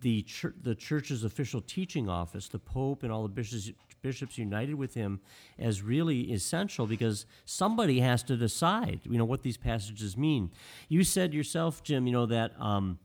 [0.00, 0.24] the
[0.62, 3.70] the church's official teaching office, the Pope and all the bishops
[4.02, 5.20] bishops united with him
[5.58, 10.50] as really essential because somebody has to decide, you know, what these passages mean.
[10.88, 12.52] You said yourself, Jim, you know that.
[12.60, 12.98] Um,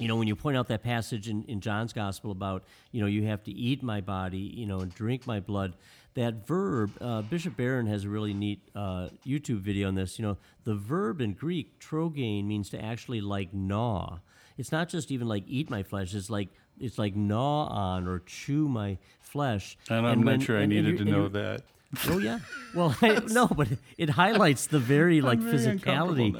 [0.00, 3.06] you know, when you point out that passage in, in John's gospel about, you know,
[3.06, 5.74] you have to eat my body, you know, and drink my blood,
[6.14, 10.18] that verb, uh, Bishop Barron has a really neat uh, YouTube video on this.
[10.18, 14.18] You know, the verb in Greek, trogein, means to actually like gnaw.
[14.58, 16.14] It's not just even like eat my flesh.
[16.14, 16.48] It's like
[16.80, 19.76] it's like gnaw on or chew my flesh.
[19.88, 21.62] And I'm not when- sure I and- and needed to know that.
[22.08, 22.38] Oh yeah.
[22.74, 26.32] Well, I, no, but it highlights the very like very physicality.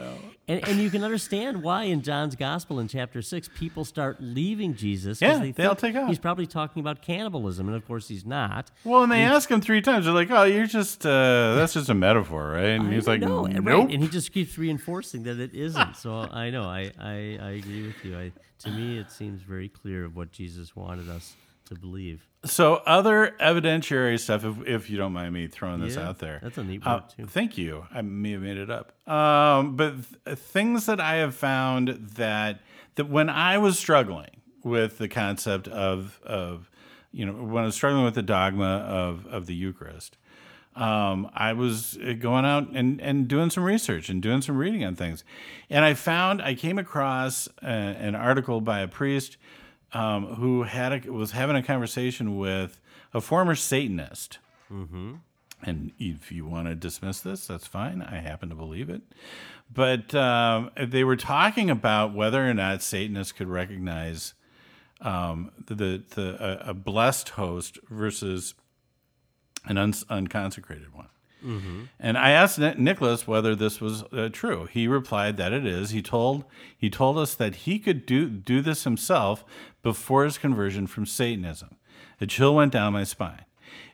[0.51, 4.75] And and you can understand why in John's Gospel in chapter six people start leaving
[4.75, 5.21] Jesus.
[5.21, 6.09] Yeah, they all take off.
[6.09, 8.71] He's probably talking about cannibalism, and of course he's not.
[8.85, 10.07] Well, and they ask him three times.
[10.07, 13.45] They're like, "Oh, you're just uh, that's just a metaphor, right?" And he's like, no,
[13.45, 15.91] "Nope." right, and he just keeps reinforcing that it isn't.
[16.01, 18.17] So I know, I, I, I agree with you.
[18.17, 21.37] I, to me, it seems very clear of what Jesus wanted us
[21.67, 22.27] to believe.
[22.45, 26.41] So other evidentiary stuff, if, if you don't mind me throwing this Yeah, out there.
[26.43, 27.27] that's a neat Uh, word, too.
[27.27, 27.87] Thank you.
[27.93, 28.93] I may have made it up.
[29.07, 32.61] Um, but th- things that I have found that
[32.95, 36.71] that when I was struggling with the concept of of
[37.13, 40.17] you know when I was struggling with the dogma of of the Eucharist,
[40.77, 44.83] um, I was uh, going out and, and doing some research and doing some reading
[44.85, 45.25] on things.
[45.69, 49.37] And I found, I came across a, an article by a priest
[49.93, 52.81] um, who had a, was having a conversation with
[53.13, 54.39] a former Satanist.
[55.63, 58.01] And if you want to dismiss this, that's fine.
[58.01, 59.03] I happen to believe it.
[59.73, 64.35] But um, they were talking about whether or not Satanists could recognize
[65.01, 68.55] um, the, the a, a blessed host versus
[69.67, 71.09] an uns unconsecrated one.
[71.99, 74.67] And I asked Nicholas whether this was uh, true.
[74.67, 75.91] He replied that it is.
[75.91, 76.45] He told
[76.77, 79.45] he told us that he could do do this himself
[79.83, 81.77] before his conversion from Satanism.
[82.21, 83.45] A chill went down my spine.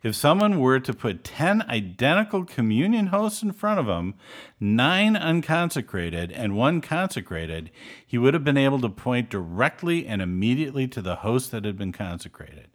[0.02, 4.14] If someone were to put 10 identical communion hosts in front of him,
[4.60, 7.70] nine unconsecrated and one consecrated,
[8.06, 11.76] he would have been able to point directly and immediately to the host that had
[11.76, 12.68] been consecrated.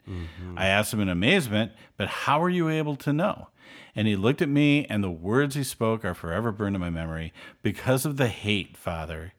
[0.58, 3.48] I asked him in amazement, But how are you able to know?
[3.96, 6.90] And he looked at me, and the words he spoke are forever burned in my
[6.90, 9.34] memory because of the hate, Father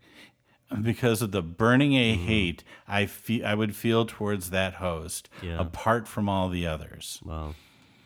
[0.83, 2.27] because of the burning a Mm-hmm.
[2.27, 5.61] hate I feel I would feel towards that host, Yeah.
[5.61, 7.21] apart from all the others.
[7.23, 7.55] Wow.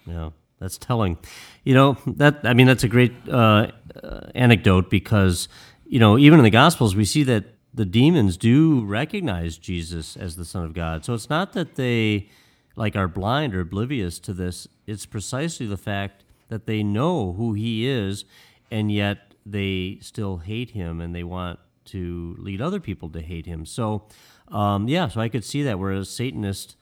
[0.05, 1.17] Yeah, that's telling.
[1.63, 3.69] You know that I mean that's a great uh,
[4.03, 5.49] uh, anecdote because
[5.85, 10.35] you know even in the Gospels we see that the demons do recognize Jesus as
[10.35, 11.05] the Son of God.
[11.05, 12.29] So it's not that they
[12.75, 14.67] like are blind or oblivious to this.
[14.89, 18.25] It's precisely the fact that they know who He is,
[18.71, 23.47] and yet they still hate Him and they want to lead other people to hate
[23.47, 23.65] Him.
[23.67, 24.07] So
[24.49, 25.79] um, yeah, so I could see that.
[25.79, 26.77] Whereas Satanist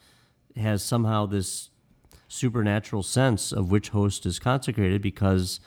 [0.57, 1.70] has somehow this
[2.29, 5.61] supernatural sense of which host is consecrated because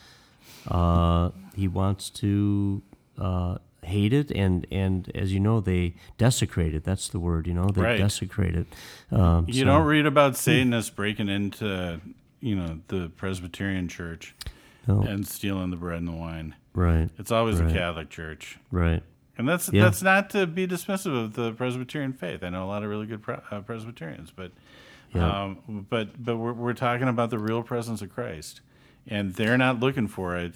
[0.67, 2.81] uh, he wants to
[3.17, 7.53] uh, hate it and and as you know they desecrate it that's the word you
[7.53, 7.97] know they Right.
[7.97, 8.67] desecrate it
[9.11, 12.01] um, You so- don't read about Satanists breaking into,
[12.39, 14.35] you know, the Presbyterian church
[14.87, 16.55] no, and stealing the bread and the wine.
[16.73, 17.67] right It's always Right.
[17.69, 18.57] the Catholic Church.
[18.71, 19.03] right
[19.37, 19.83] And that's Yeah.
[19.83, 22.43] that's not to be dismissive of the Presbyterian faith.
[22.43, 24.51] I know a lot of really good pre- uh, Presbyterians, but
[25.13, 25.43] Yeah.
[25.43, 28.61] um, but but we're we're talking about the real presence of Christ,
[29.07, 30.53] and they're not looking for it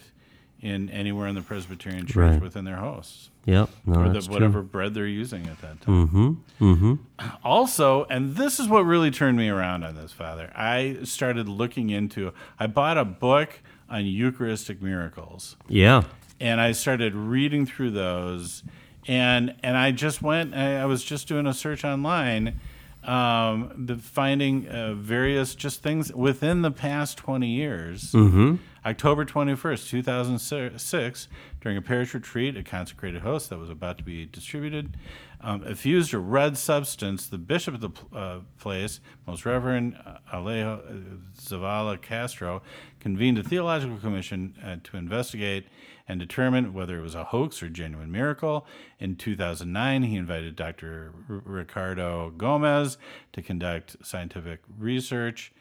[0.60, 2.42] in anywhere in the Presbyterian church Right.
[2.42, 6.08] within their hosts yep no or the, whatever bread they're using at that time.
[6.08, 6.96] mm-hmm mm-hmm
[7.44, 10.52] Also, and this is what really turned me around on this, Father.
[10.56, 12.34] I started looking into.
[12.60, 16.04] I bought a book on Eucharistic miracles yeah
[16.42, 18.64] and I started reading through those,
[19.08, 20.56] and and I just went.
[20.56, 22.60] I, I was just doing a search online,
[23.04, 28.12] um, the finding uh, various just things within the past twenty years.
[28.12, 31.28] mm-hmm October twenty first, two thousand six,
[31.62, 34.98] during a parish retreat, a consecrated host that was about to be distributed,
[35.44, 37.28] um, effused a red substance.
[37.28, 42.62] The bishop of the uh, place, Most Reverend uh, Alejo uh, Zavala Castro,
[43.00, 45.68] convened a theological commission uh, to investigate
[46.08, 48.66] and determine whether it was a hoax or genuine miracle.
[49.00, 51.14] In 2009, he invited Dr.
[51.30, 52.98] R- Ricardo Gomez
[53.34, 55.54] to conduct scientific research.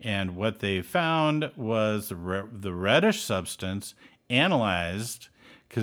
[0.00, 3.94] And what they found was the, re- the reddish substance
[4.30, 5.28] analyzed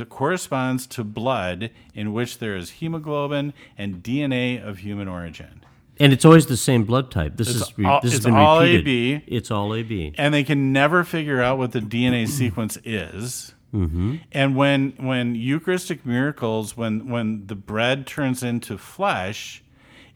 [0.10, 5.62] corresponds to blood in which there is hemoglobin and DNA of human origin.
[6.00, 8.26] and it's always the same blood type this It's is re- all- this has it's
[8.26, 9.24] been all repeated AB.
[9.28, 13.54] it's all AB And they can never figure out what the DNA sequence is.
[13.74, 19.64] mm-hmm And when when Eucharistic miracles, when when the bread turns into flesh,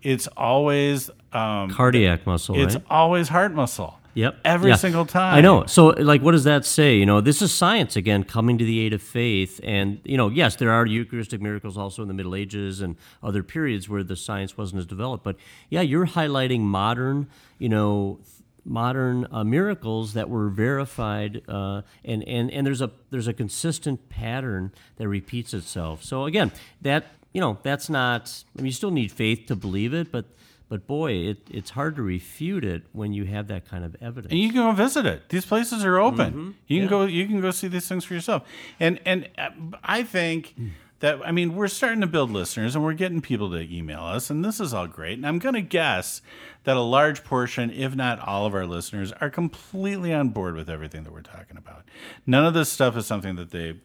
[0.01, 3.99] it's always um, cardiac muscle it's right always heart muscle.
[4.15, 4.39] Yep.
[4.43, 4.75] Every Yeah.
[4.75, 5.35] single time.
[5.37, 5.65] I know.
[5.65, 6.97] So, like, what does that say?
[6.97, 9.59] You know, this is science again coming to the aid of faith.
[9.63, 13.43] And, you know, yes, there are Eucharistic miracles also in the Middle Ages and other
[13.43, 15.23] periods where the science wasn't as developed.
[15.23, 15.35] But,
[15.69, 17.27] yeah, you're highlighting modern,
[17.59, 18.19] you know,
[18.65, 24.09] modern uh, miracles that were verified uh, and, and, and there's a there's a consistent
[24.09, 28.91] pattern that repeats itself so again that you know that's not i mean you still
[28.91, 30.25] need faith to believe it but
[30.69, 34.31] but boy it, it's hard to refute it when you have that kind of evidence
[34.31, 35.27] and you can go visit it.
[35.29, 36.31] These places are open.
[36.31, 36.51] Mm-hmm.
[36.67, 37.05] You can go.
[37.05, 38.47] You can go see these things for yourself.
[38.79, 39.49] And and uh,
[39.83, 40.55] I think
[40.99, 44.29] that I mean we're starting to build listeners, and we're getting people to email us,
[44.29, 45.17] and this is all great.
[45.17, 46.21] And I'm going to guess
[46.65, 50.69] that a large portion, if not all of our listeners, are completely on board with
[50.69, 51.83] everything that we're talking about.
[52.27, 53.77] None of this stuff is something that they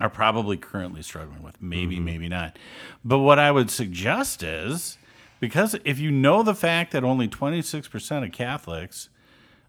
[0.00, 1.62] are probably currently struggling with.
[1.62, 2.58] Maybe, maybe not.
[3.04, 4.98] But what I would suggest is
[5.40, 9.08] because if you know the fact that only 26% of Catholics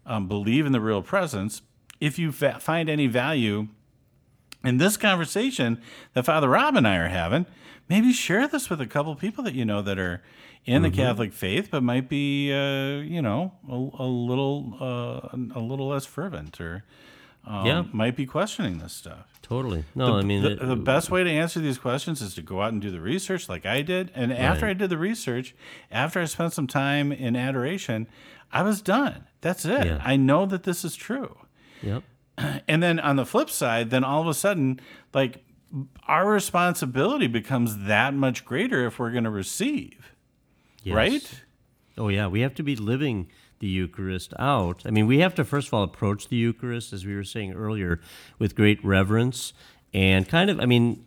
[0.04, 1.62] um, believe in the real presence,
[2.00, 3.68] if you fa- find any value
[4.64, 5.80] in this conversation
[6.14, 7.46] that Father Rob and I are having,
[7.88, 10.22] maybe share this with a couple people that you know that are
[10.64, 15.60] in the Catholic faith, but might be, uh, you know, a, a little, uh, a
[15.60, 16.84] little less fervent, or
[17.46, 17.84] um, Yeah.
[17.92, 19.38] might be questioning this stuff.
[19.42, 19.84] Totally.
[19.94, 22.62] No, I mean, the, it- the best way to answer these questions is to go
[22.62, 24.10] out and do the research like I did.
[24.14, 24.70] And after Right.
[24.70, 25.54] I did the research,
[25.90, 28.08] after I spent some time in adoration,
[28.52, 29.24] I was done.
[29.40, 29.86] That's it.
[29.86, 30.00] Yeah.
[30.04, 31.36] I know that this is true.
[31.82, 32.02] yep.
[32.68, 34.80] And then on the flip side, then all of a sudden,
[35.14, 35.44] like
[36.06, 40.12] our responsibility becomes that much greater if we're going to receive,
[40.82, 40.94] Yes.
[40.94, 41.42] right?
[41.98, 42.26] Oh, yeah.
[42.26, 43.28] We have to be living
[43.58, 44.82] the Eucharist out.
[44.84, 47.54] I mean, we have to, first of all, approach the Eucharist, as we were saying
[47.54, 48.00] earlier,
[48.38, 49.52] with great reverence
[49.94, 51.06] and kind of, I mean,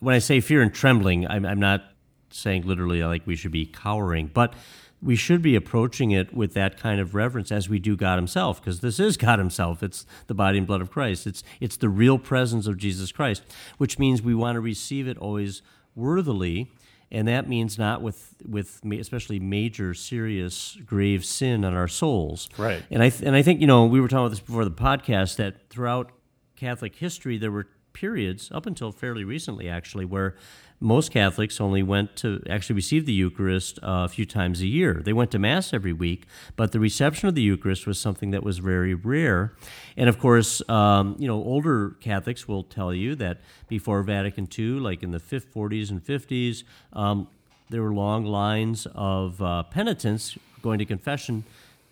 [0.00, 1.82] when I say fear and trembling, I'm, I'm not
[2.30, 4.52] saying literally like we should be cowering, but
[5.00, 8.60] we should be approaching it with that kind of reverence as we do God Himself,
[8.60, 9.82] because this is God Himself.
[9.82, 11.26] It's the body and blood of Christ.
[11.26, 13.42] It's it's the real presence of Jesus Christ,
[13.78, 15.62] which means we want to receive it always
[15.94, 16.70] worthily,
[17.10, 22.48] and that means not with with especially major, serious, grave sin on our souls.
[22.58, 22.82] Right.
[22.90, 24.70] And I th- and I think you know we were talking about this before the
[24.70, 26.12] podcast that throughout
[26.56, 30.36] Catholic history there were periods up until fairly recently actually where
[30.80, 35.02] most Catholics only went to actually receive the Eucharist uh, a few times a year.
[35.04, 38.44] They went to Mass every week, but the reception of the Eucharist was something that
[38.44, 39.54] was very rare.
[39.96, 44.78] And of course, um, you know, older Catholics will tell you that before Vatican II,
[44.80, 46.62] like in the 40s and 50s,
[46.92, 47.28] um,
[47.70, 51.44] there were long lines of uh, penitents going to confession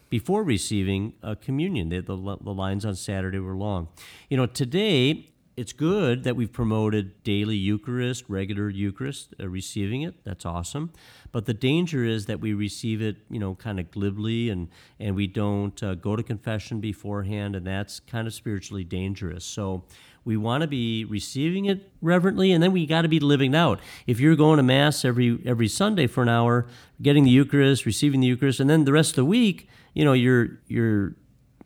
[0.08, 1.88] before receiving a communion.
[1.88, 3.88] The, the, the lines on Saturday were long.
[4.30, 5.26] You know, today
[5.56, 10.22] it's good that we've promoted daily Eucharist, regular Eucharist, uh, receiving it.
[10.22, 10.92] That's awesome.
[11.32, 14.68] But the danger is that we receive it, you know, kind of glibly and,
[15.00, 19.46] and we don't uh, go to confession beforehand, and that's kind of spiritually dangerous.
[19.46, 19.84] So
[20.26, 23.56] we want to be receiving it reverently, and then we got to be living it
[23.56, 23.80] out.
[24.06, 26.66] If you're going to Mass every, every Sunday for an hour,
[27.00, 30.12] getting the Eucharist, receiving the Eucharist, and then the rest of the week, you know,
[30.12, 31.14] you're, you're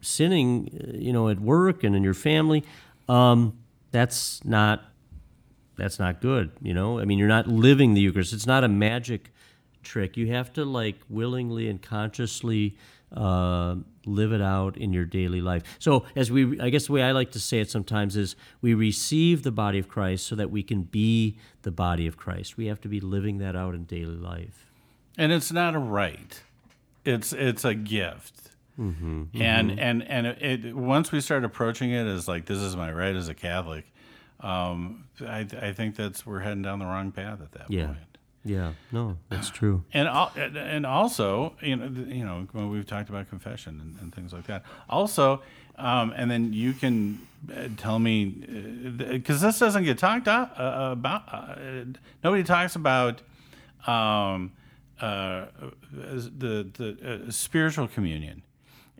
[0.00, 2.62] sinning, uh, you know, at work and in your family.
[3.08, 3.59] Um,
[3.90, 4.84] that's not
[5.76, 6.98] that's not good you know?
[6.98, 8.32] I mean you're not living the eucharist.
[8.32, 9.30] It's not a magic
[9.82, 10.16] trick.
[10.16, 12.76] You have to like willingly and consciously
[13.14, 13.76] uh,
[14.06, 15.62] live it out in your daily life.
[15.78, 18.74] So as we i guess the way i like to say it sometimes is we
[18.74, 22.56] receive the body of christ so that we can be the body of christ.
[22.56, 24.70] We have to be living that out in daily life.
[25.18, 26.42] And it's not a right.
[27.04, 28.39] It's it's a gift
[28.80, 29.42] Mm-hmm, mm-hmm.
[29.42, 33.14] And and and it, once we start approaching it as like this is my right
[33.14, 33.84] as a Catholic,
[34.40, 37.86] um, I, I think that's we're heading down the wrong path at that yeah.
[37.86, 37.98] point.
[38.42, 39.84] Yeah, no, that's true.
[39.92, 44.32] And and also, you know, you know, when we've talked about confession and, and things
[44.32, 44.64] like that.
[44.88, 45.42] Also,
[45.76, 47.20] um, and then you can
[47.54, 50.48] uh, tell me because uh, this doesn't get talked uh,
[50.92, 51.22] about.
[51.30, 51.84] Uh,
[52.24, 53.20] nobody talks about
[53.86, 54.52] um,
[55.02, 55.46] uh,
[55.92, 58.42] the the uh, spiritual communion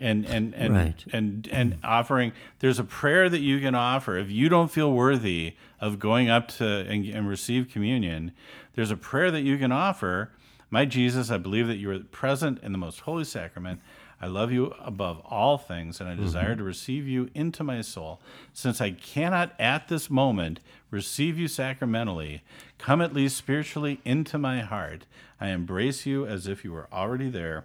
[0.00, 1.04] and and and, right.
[1.12, 4.16] and and offering there's a prayer that you can offer.
[4.16, 8.32] If you don't feel worthy of going up to and, and, receive communion
[8.74, 10.30] there's a prayer that you can offer.
[10.70, 13.80] My jesus i believe that you are present in the most holy sacrament.
[14.22, 16.58] I love you above all things and i desire mm-hmm.
[16.58, 18.20] to receive you into my soul.
[18.52, 22.42] Since i cannot at this moment receive you sacramentally
[22.78, 25.06] come at least spiritually into my heart.
[25.40, 27.64] I embrace you as if you were already there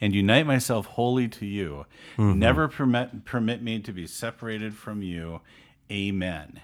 [0.00, 1.86] and unite myself wholly to you.
[2.16, 2.38] Mm-hmm.
[2.38, 5.40] Never permit permit me to be separated from you.
[5.90, 6.60] Amen.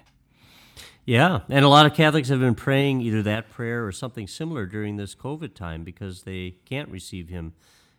[1.07, 4.65] Yeah, and a lot of Catholics have been praying either that prayer or something similar
[4.65, 7.53] during this COVID time because they can't receive him,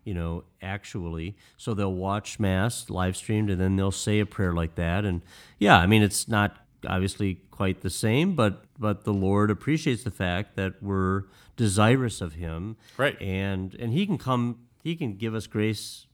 [0.05, 1.35] you know, actually.
[1.57, 5.07] So they'll watch mass live streamed and then they'll say a prayer like that.
[5.07, 5.23] And
[5.59, 10.11] yeah, I mean, it's not obviously quite the same, but but the Lord appreciates the
[10.11, 11.25] fact that we're
[11.57, 13.21] desirous of Him, right?
[13.23, 16.07] And and He can come he can give us grace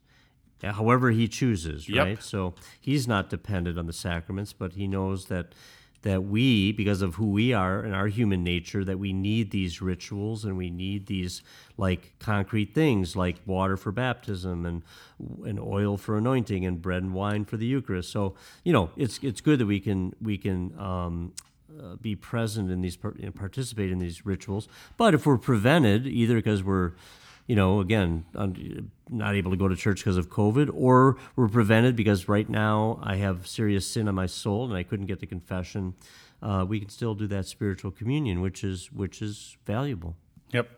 [0.62, 2.10] however he chooses, right?
[2.10, 2.22] Yep.
[2.22, 5.54] So he's not dependent on the sacraments, but he knows that
[6.02, 9.80] that we, because of who we are and our human nature, that we need these
[9.80, 11.40] rituals and we need these
[11.78, 14.82] like concrete things like water for baptism and
[15.46, 18.12] and oil for anointing and bread and wine for the Eucharist.
[18.12, 18.34] So
[18.64, 21.32] you know, it's it's good that we can we can um,
[21.82, 24.68] uh, be present in these participate in these rituals.
[24.98, 26.92] But if we're prevented, either because we're
[27.46, 28.24] you know, again,
[29.10, 32.98] not able to go to church because of COVID, or were prevented because right now
[33.02, 35.94] I have serious sin on my soul and I couldn't get to confession.
[36.42, 40.16] Uh, we can still do that spiritual communion, which is which is valuable.
[40.52, 40.70] Yep.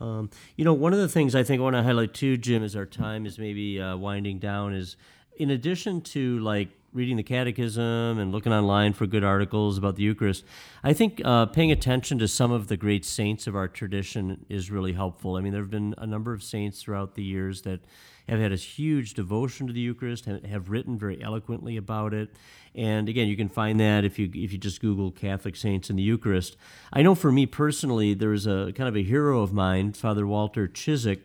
[0.00, 2.62] Um, you know, one of the things I think I want to highlight too, Jim,
[2.62, 4.96] as our time is maybe uh, winding down, is
[5.36, 10.02] in addition to like reading the catechism and looking online for good articles about the
[10.04, 10.44] Eucharist,
[10.84, 14.70] I think uh, paying attention to some of the great saints of our tradition is
[14.70, 15.34] really helpful.
[15.34, 17.80] I mean, there have been a number of saints throughout the years that
[18.28, 22.30] have had a huge devotion to the Eucharist, have written very eloquently about it.
[22.76, 25.98] And again, you can find that if you if you just Google Catholic saints and
[25.98, 26.56] the Eucharist.
[26.92, 30.68] I know for me personally, there's a kind of a hero of mine, Father Walter
[30.68, 31.20] Ciszek,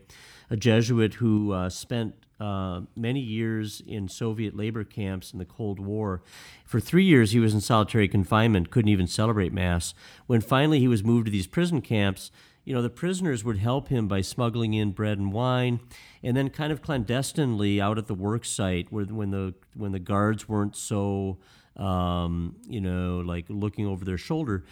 [0.49, 5.79] a Jesuit who uh, spent uh, many years in Soviet labor camps in the Cold
[5.79, 6.21] War.
[6.65, 9.93] For three years, he was in solitary confinement, couldn't even celebrate Mass.
[10.27, 12.31] When finally he was moved to these prison camps,
[12.65, 15.79] you know, the prisoners would help him by smuggling in bread and wine,
[16.21, 19.99] and then kind of clandestinely out at the work site, where when the when the
[19.99, 21.39] guards weren't so,
[21.77, 24.65] um, you know, like looking over their shoulder,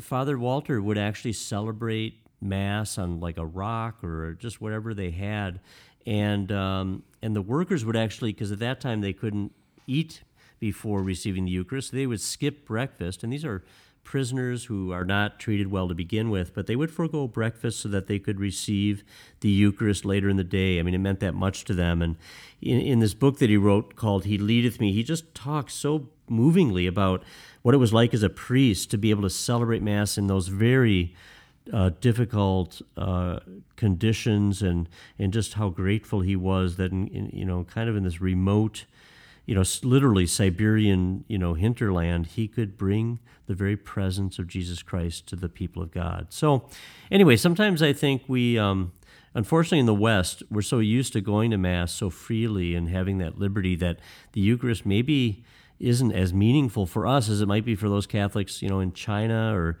[0.00, 5.60] Father Walter would actually celebrate mass on like a rock or just whatever they had,
[6.08, 9.52] and um, and the workers would actually because at that time they couldn't
[9.86, 10.22] eat
[10.58, 13.62] before receiving the Eucharist, they would skip breakfast, and these are
[14.04, 17.90] prisoners who are not treated well to begin with, but they would forego breakfast so
[17.90, 19.04] that they could receive
[19.40, 20.78] the Eucharist later in the day.
[20.78, 22.00] I mean, it meant that much to them.
[22.00, 22.16] And
[22.62, 26.08] in, in this book that he wrote called He Leadeth Me, he just talks so
[26.26, 27.22] movingly about
[27.60, 30.48] what it was like as a priest to be able to celebrate Mass in those
[30.48, 31.14] very
[31.72, 33.40] uh, difficult uh,
[33.76, 34.88] conditions and,
[35.18, 38.20] and just how grateful he was that, in, in, you know, kind of in this
[38.20, 38.84] remote
[39.48, 44.82] you know, literally Siberian, you know, hinterland, he could bring the very presence of Jesus
[44.82, 46.26] Christ to the people of God.
[46.28, 46.68] So,
[47.10, 48.92] anyway, sometimes I think we, um,
[49.32, 53.16] unfortunately, in the West, we're so used to going to Mass so freely and having
[53.18, 54.00] that liberty that
[54.32, 55.42] the Eucharist maybe
[55.80, 58.92] isn't as meaningful for us as it might be for those Catholics, you know, in
[58.92, 59.78] China or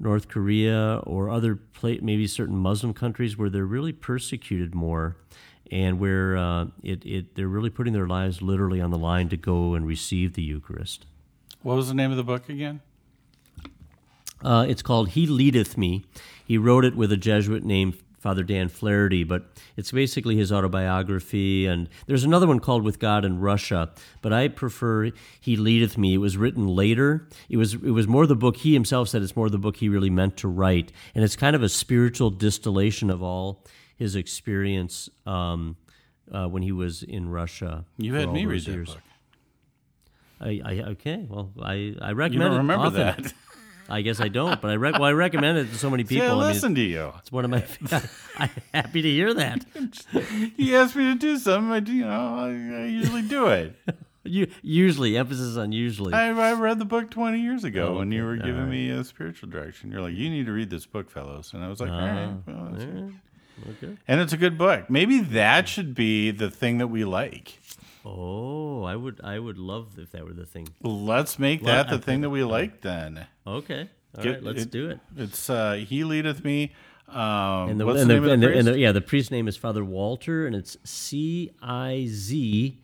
[0.00, 5.16] North Korea or other, maybe certain Muslim countries where they're really persecuted more
[5.70, 9.36] and where uh, it, it, they're really putting their lives literally on the line to
[9.36, 11.04] go and receive the Eucharist.
[11.62, 12.80] What was the name of the book again?
[14.42, 16.04] Uh, it's called He Leadeth Me.
[16.46, 19.44] He wrote it with a Jesuit named Father Dan Flaherty, but
[19.76, 21.66] it's basically his autobiography.
[21.66, 23.90] And there's another one called With God in Russia,
[24.22, 25.10] but I prefer
[25.40, 26.14] He Leadeth Me.
[26.14, 27.28] It was written later.
[27.48, 28.56] It was it was more the book.
[28.56, 31.54] He himself said it's more the book he really meant to write, and it's kind
[31.54, 33.64] of a spiritual distillation of all
[33.96, 35.76] his experience um,
[36.32, 37.84] uh, when he was in Russia.
[37.96, 38.98] You had me read that book.
[40.40, 41.26] I, I, okay.
[41.28, 42.32] Well, I I recommend.
[42.34, 43.22] You don't remember often.
[43.22, 43.34] that?
[43.88, 46.26] I guess I don't, but I rec- well, I recommend it to so many people.
[46.26, 47.12] See, I I mean, listen to you.
[47.18, 47.64] It's one of my.
[48.38, 49.64] I'm happy to hear that.
[50.56, 51.72] he asked me to do something.
[51.72, 53.74] I, you know, I, usually do it.
[54.24, 56.12] you usually emphasis on usually.
[56.12, 58.68] I, I read the book 20 years ago Oh, when you were giving right.
[58.68, 59.90] me a spiritual direction.
[59.90, 62.28] You're like, you need to read this book, fellows, and I was like, all right.
[62.28, 63.12] Ah, well, right.
[63.82, 63.96] Okay.
[64.06, 64.88] And it's a good book.
[64.88, 67.58] Maybe that should be the thing that we like.
[68.10, 70.68] Oh, I would I would love if that were the thing.
[70.82, 73.26] Let's make Well, that I the thing think- that we like then.
[73.46, 73.88] Okay.
[74.16, 75.00] All Get- right, let's it- do it.
[75.16, 76.72] It's uh, He Leadeth Me.
[77.08, 78.66] Um, And the, what's and the, the, name of and the the, priest?
[78.66, 82.78] the- yeah, the priest's name is Father Walter, and it's C I Z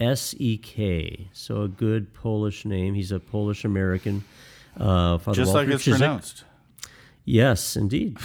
[0.00, 1.28] S E K.
[1.32, 2.94] So a good Polish name.
[2.94, 4.24] He's a Polish American.
[4.78, 6.44] Uh, Father Just Walter like it's pronounced.
[7.24, 8.16] Yes, indeed.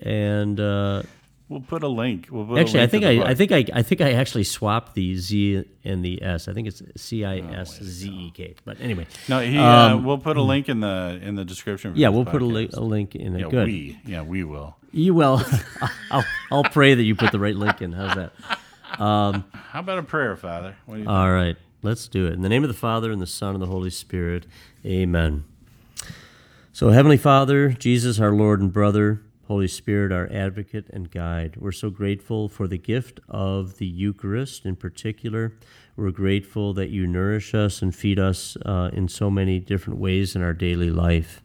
[0.00, 1.02] And uh,
[1.50, 2.28] We'll put a link.
[2.30, 3.30] We'll put actually, I link to think I.
[3.30, 6.46] I think I, I think I actually swapped the Z and the S.
[6.46, 8.54] I think it's C I S Z E K.
[8.64, 9.58] But anyway, No, he.
[9.58, 9.62] uh,
[9.96, 11.94] Um, we'll put a link in the in the description.
[11.96, 12.52] Yeah, we'll put a, podcast.
[12.52, 13.40] li- a link in it.
[13.40, 13.66] Yeah, Good.
[13.66, 13.98] we.
[14.06, 14.76] Yeah, we will.
[14.92, 15.42] You will.
[16.12, 17.92] I'll, I'll pray that you put the right link in.
[17.92, 18.32] How's that?
[18.96, 19.42] How
[19.74, 20.76] about a prayer, Father?
[20.86, 22.34] What do you All right, let's do it.
[22.34, 24.46] In the name of the Father, and the Son, and the Holy Spirit.
[24.86, 25.44] Amen.
[26.72, 31.72] So, Heavenly Father, Jesus, our Lord and brother, Holy Spirit, our advocate and guide, we're
[31.72, 35.56] so grateful for the gift of the Eucharist in particular.
[35.96, 40.36] We're grateful that you nourish us and feed us uh, in so many different ways
[40.36, 41.42] in our daily life.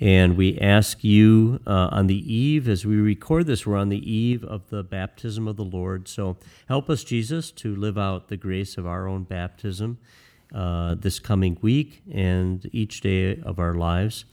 [0.00, 4.12] And we ask you uh, on the eve, as we record this, we're on the
[4.12, 6.08] eve of the baptism of the Lord.
[6.08, 9.98] So help us, Jesus, to live out the grace of our own baptism
[10.52, 14.24] uh, this coming week and each day of our lives.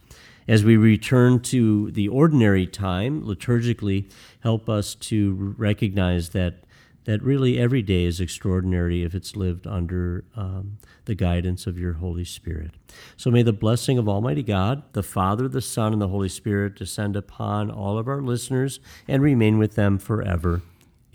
[0.47, 6.63] As we return to the ordinary time, liturgically, help us to recognize that
[7.05, 11.93] that really every day is extraordinary if it's lived under um, the guidance of your
[11.93, 12.71] Holy Spirit.
[13.17, 16.75] So may the blessing of Almighty God, the Father, the Son, and the Holy Spirit
[16.75, 20.61] descend upon all of our listeners and remain with them forever.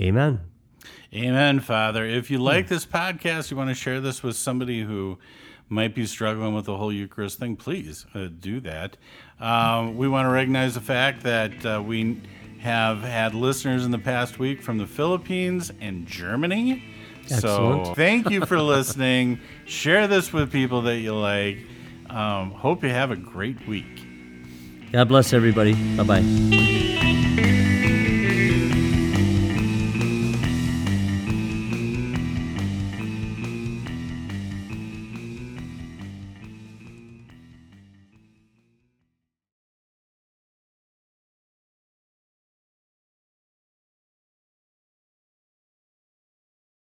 [0.00, 0.40] Amen.
[1.14, 2.04] Amen, Father.
[2.04, 5.18] If you like this podcast, you want to share this with somebody who
[5.68, 8.96] might be struggling with the whole Eucharist thing, please uh, do that.
[9.40, 12.20] Um, we want to recognize the fact that uh, we
[12.60, 16.84] have had listeners in the past week from the Philippines and Germany.
[17.26, 19.40] So thank you for listening.
[19.66, 21.58] Share this with people that you like.
[22.10, 24.06] Um, hope you have a great week.
[24.92, 25.74] God bless everybody.
[25.96, 27.14] Bye bye.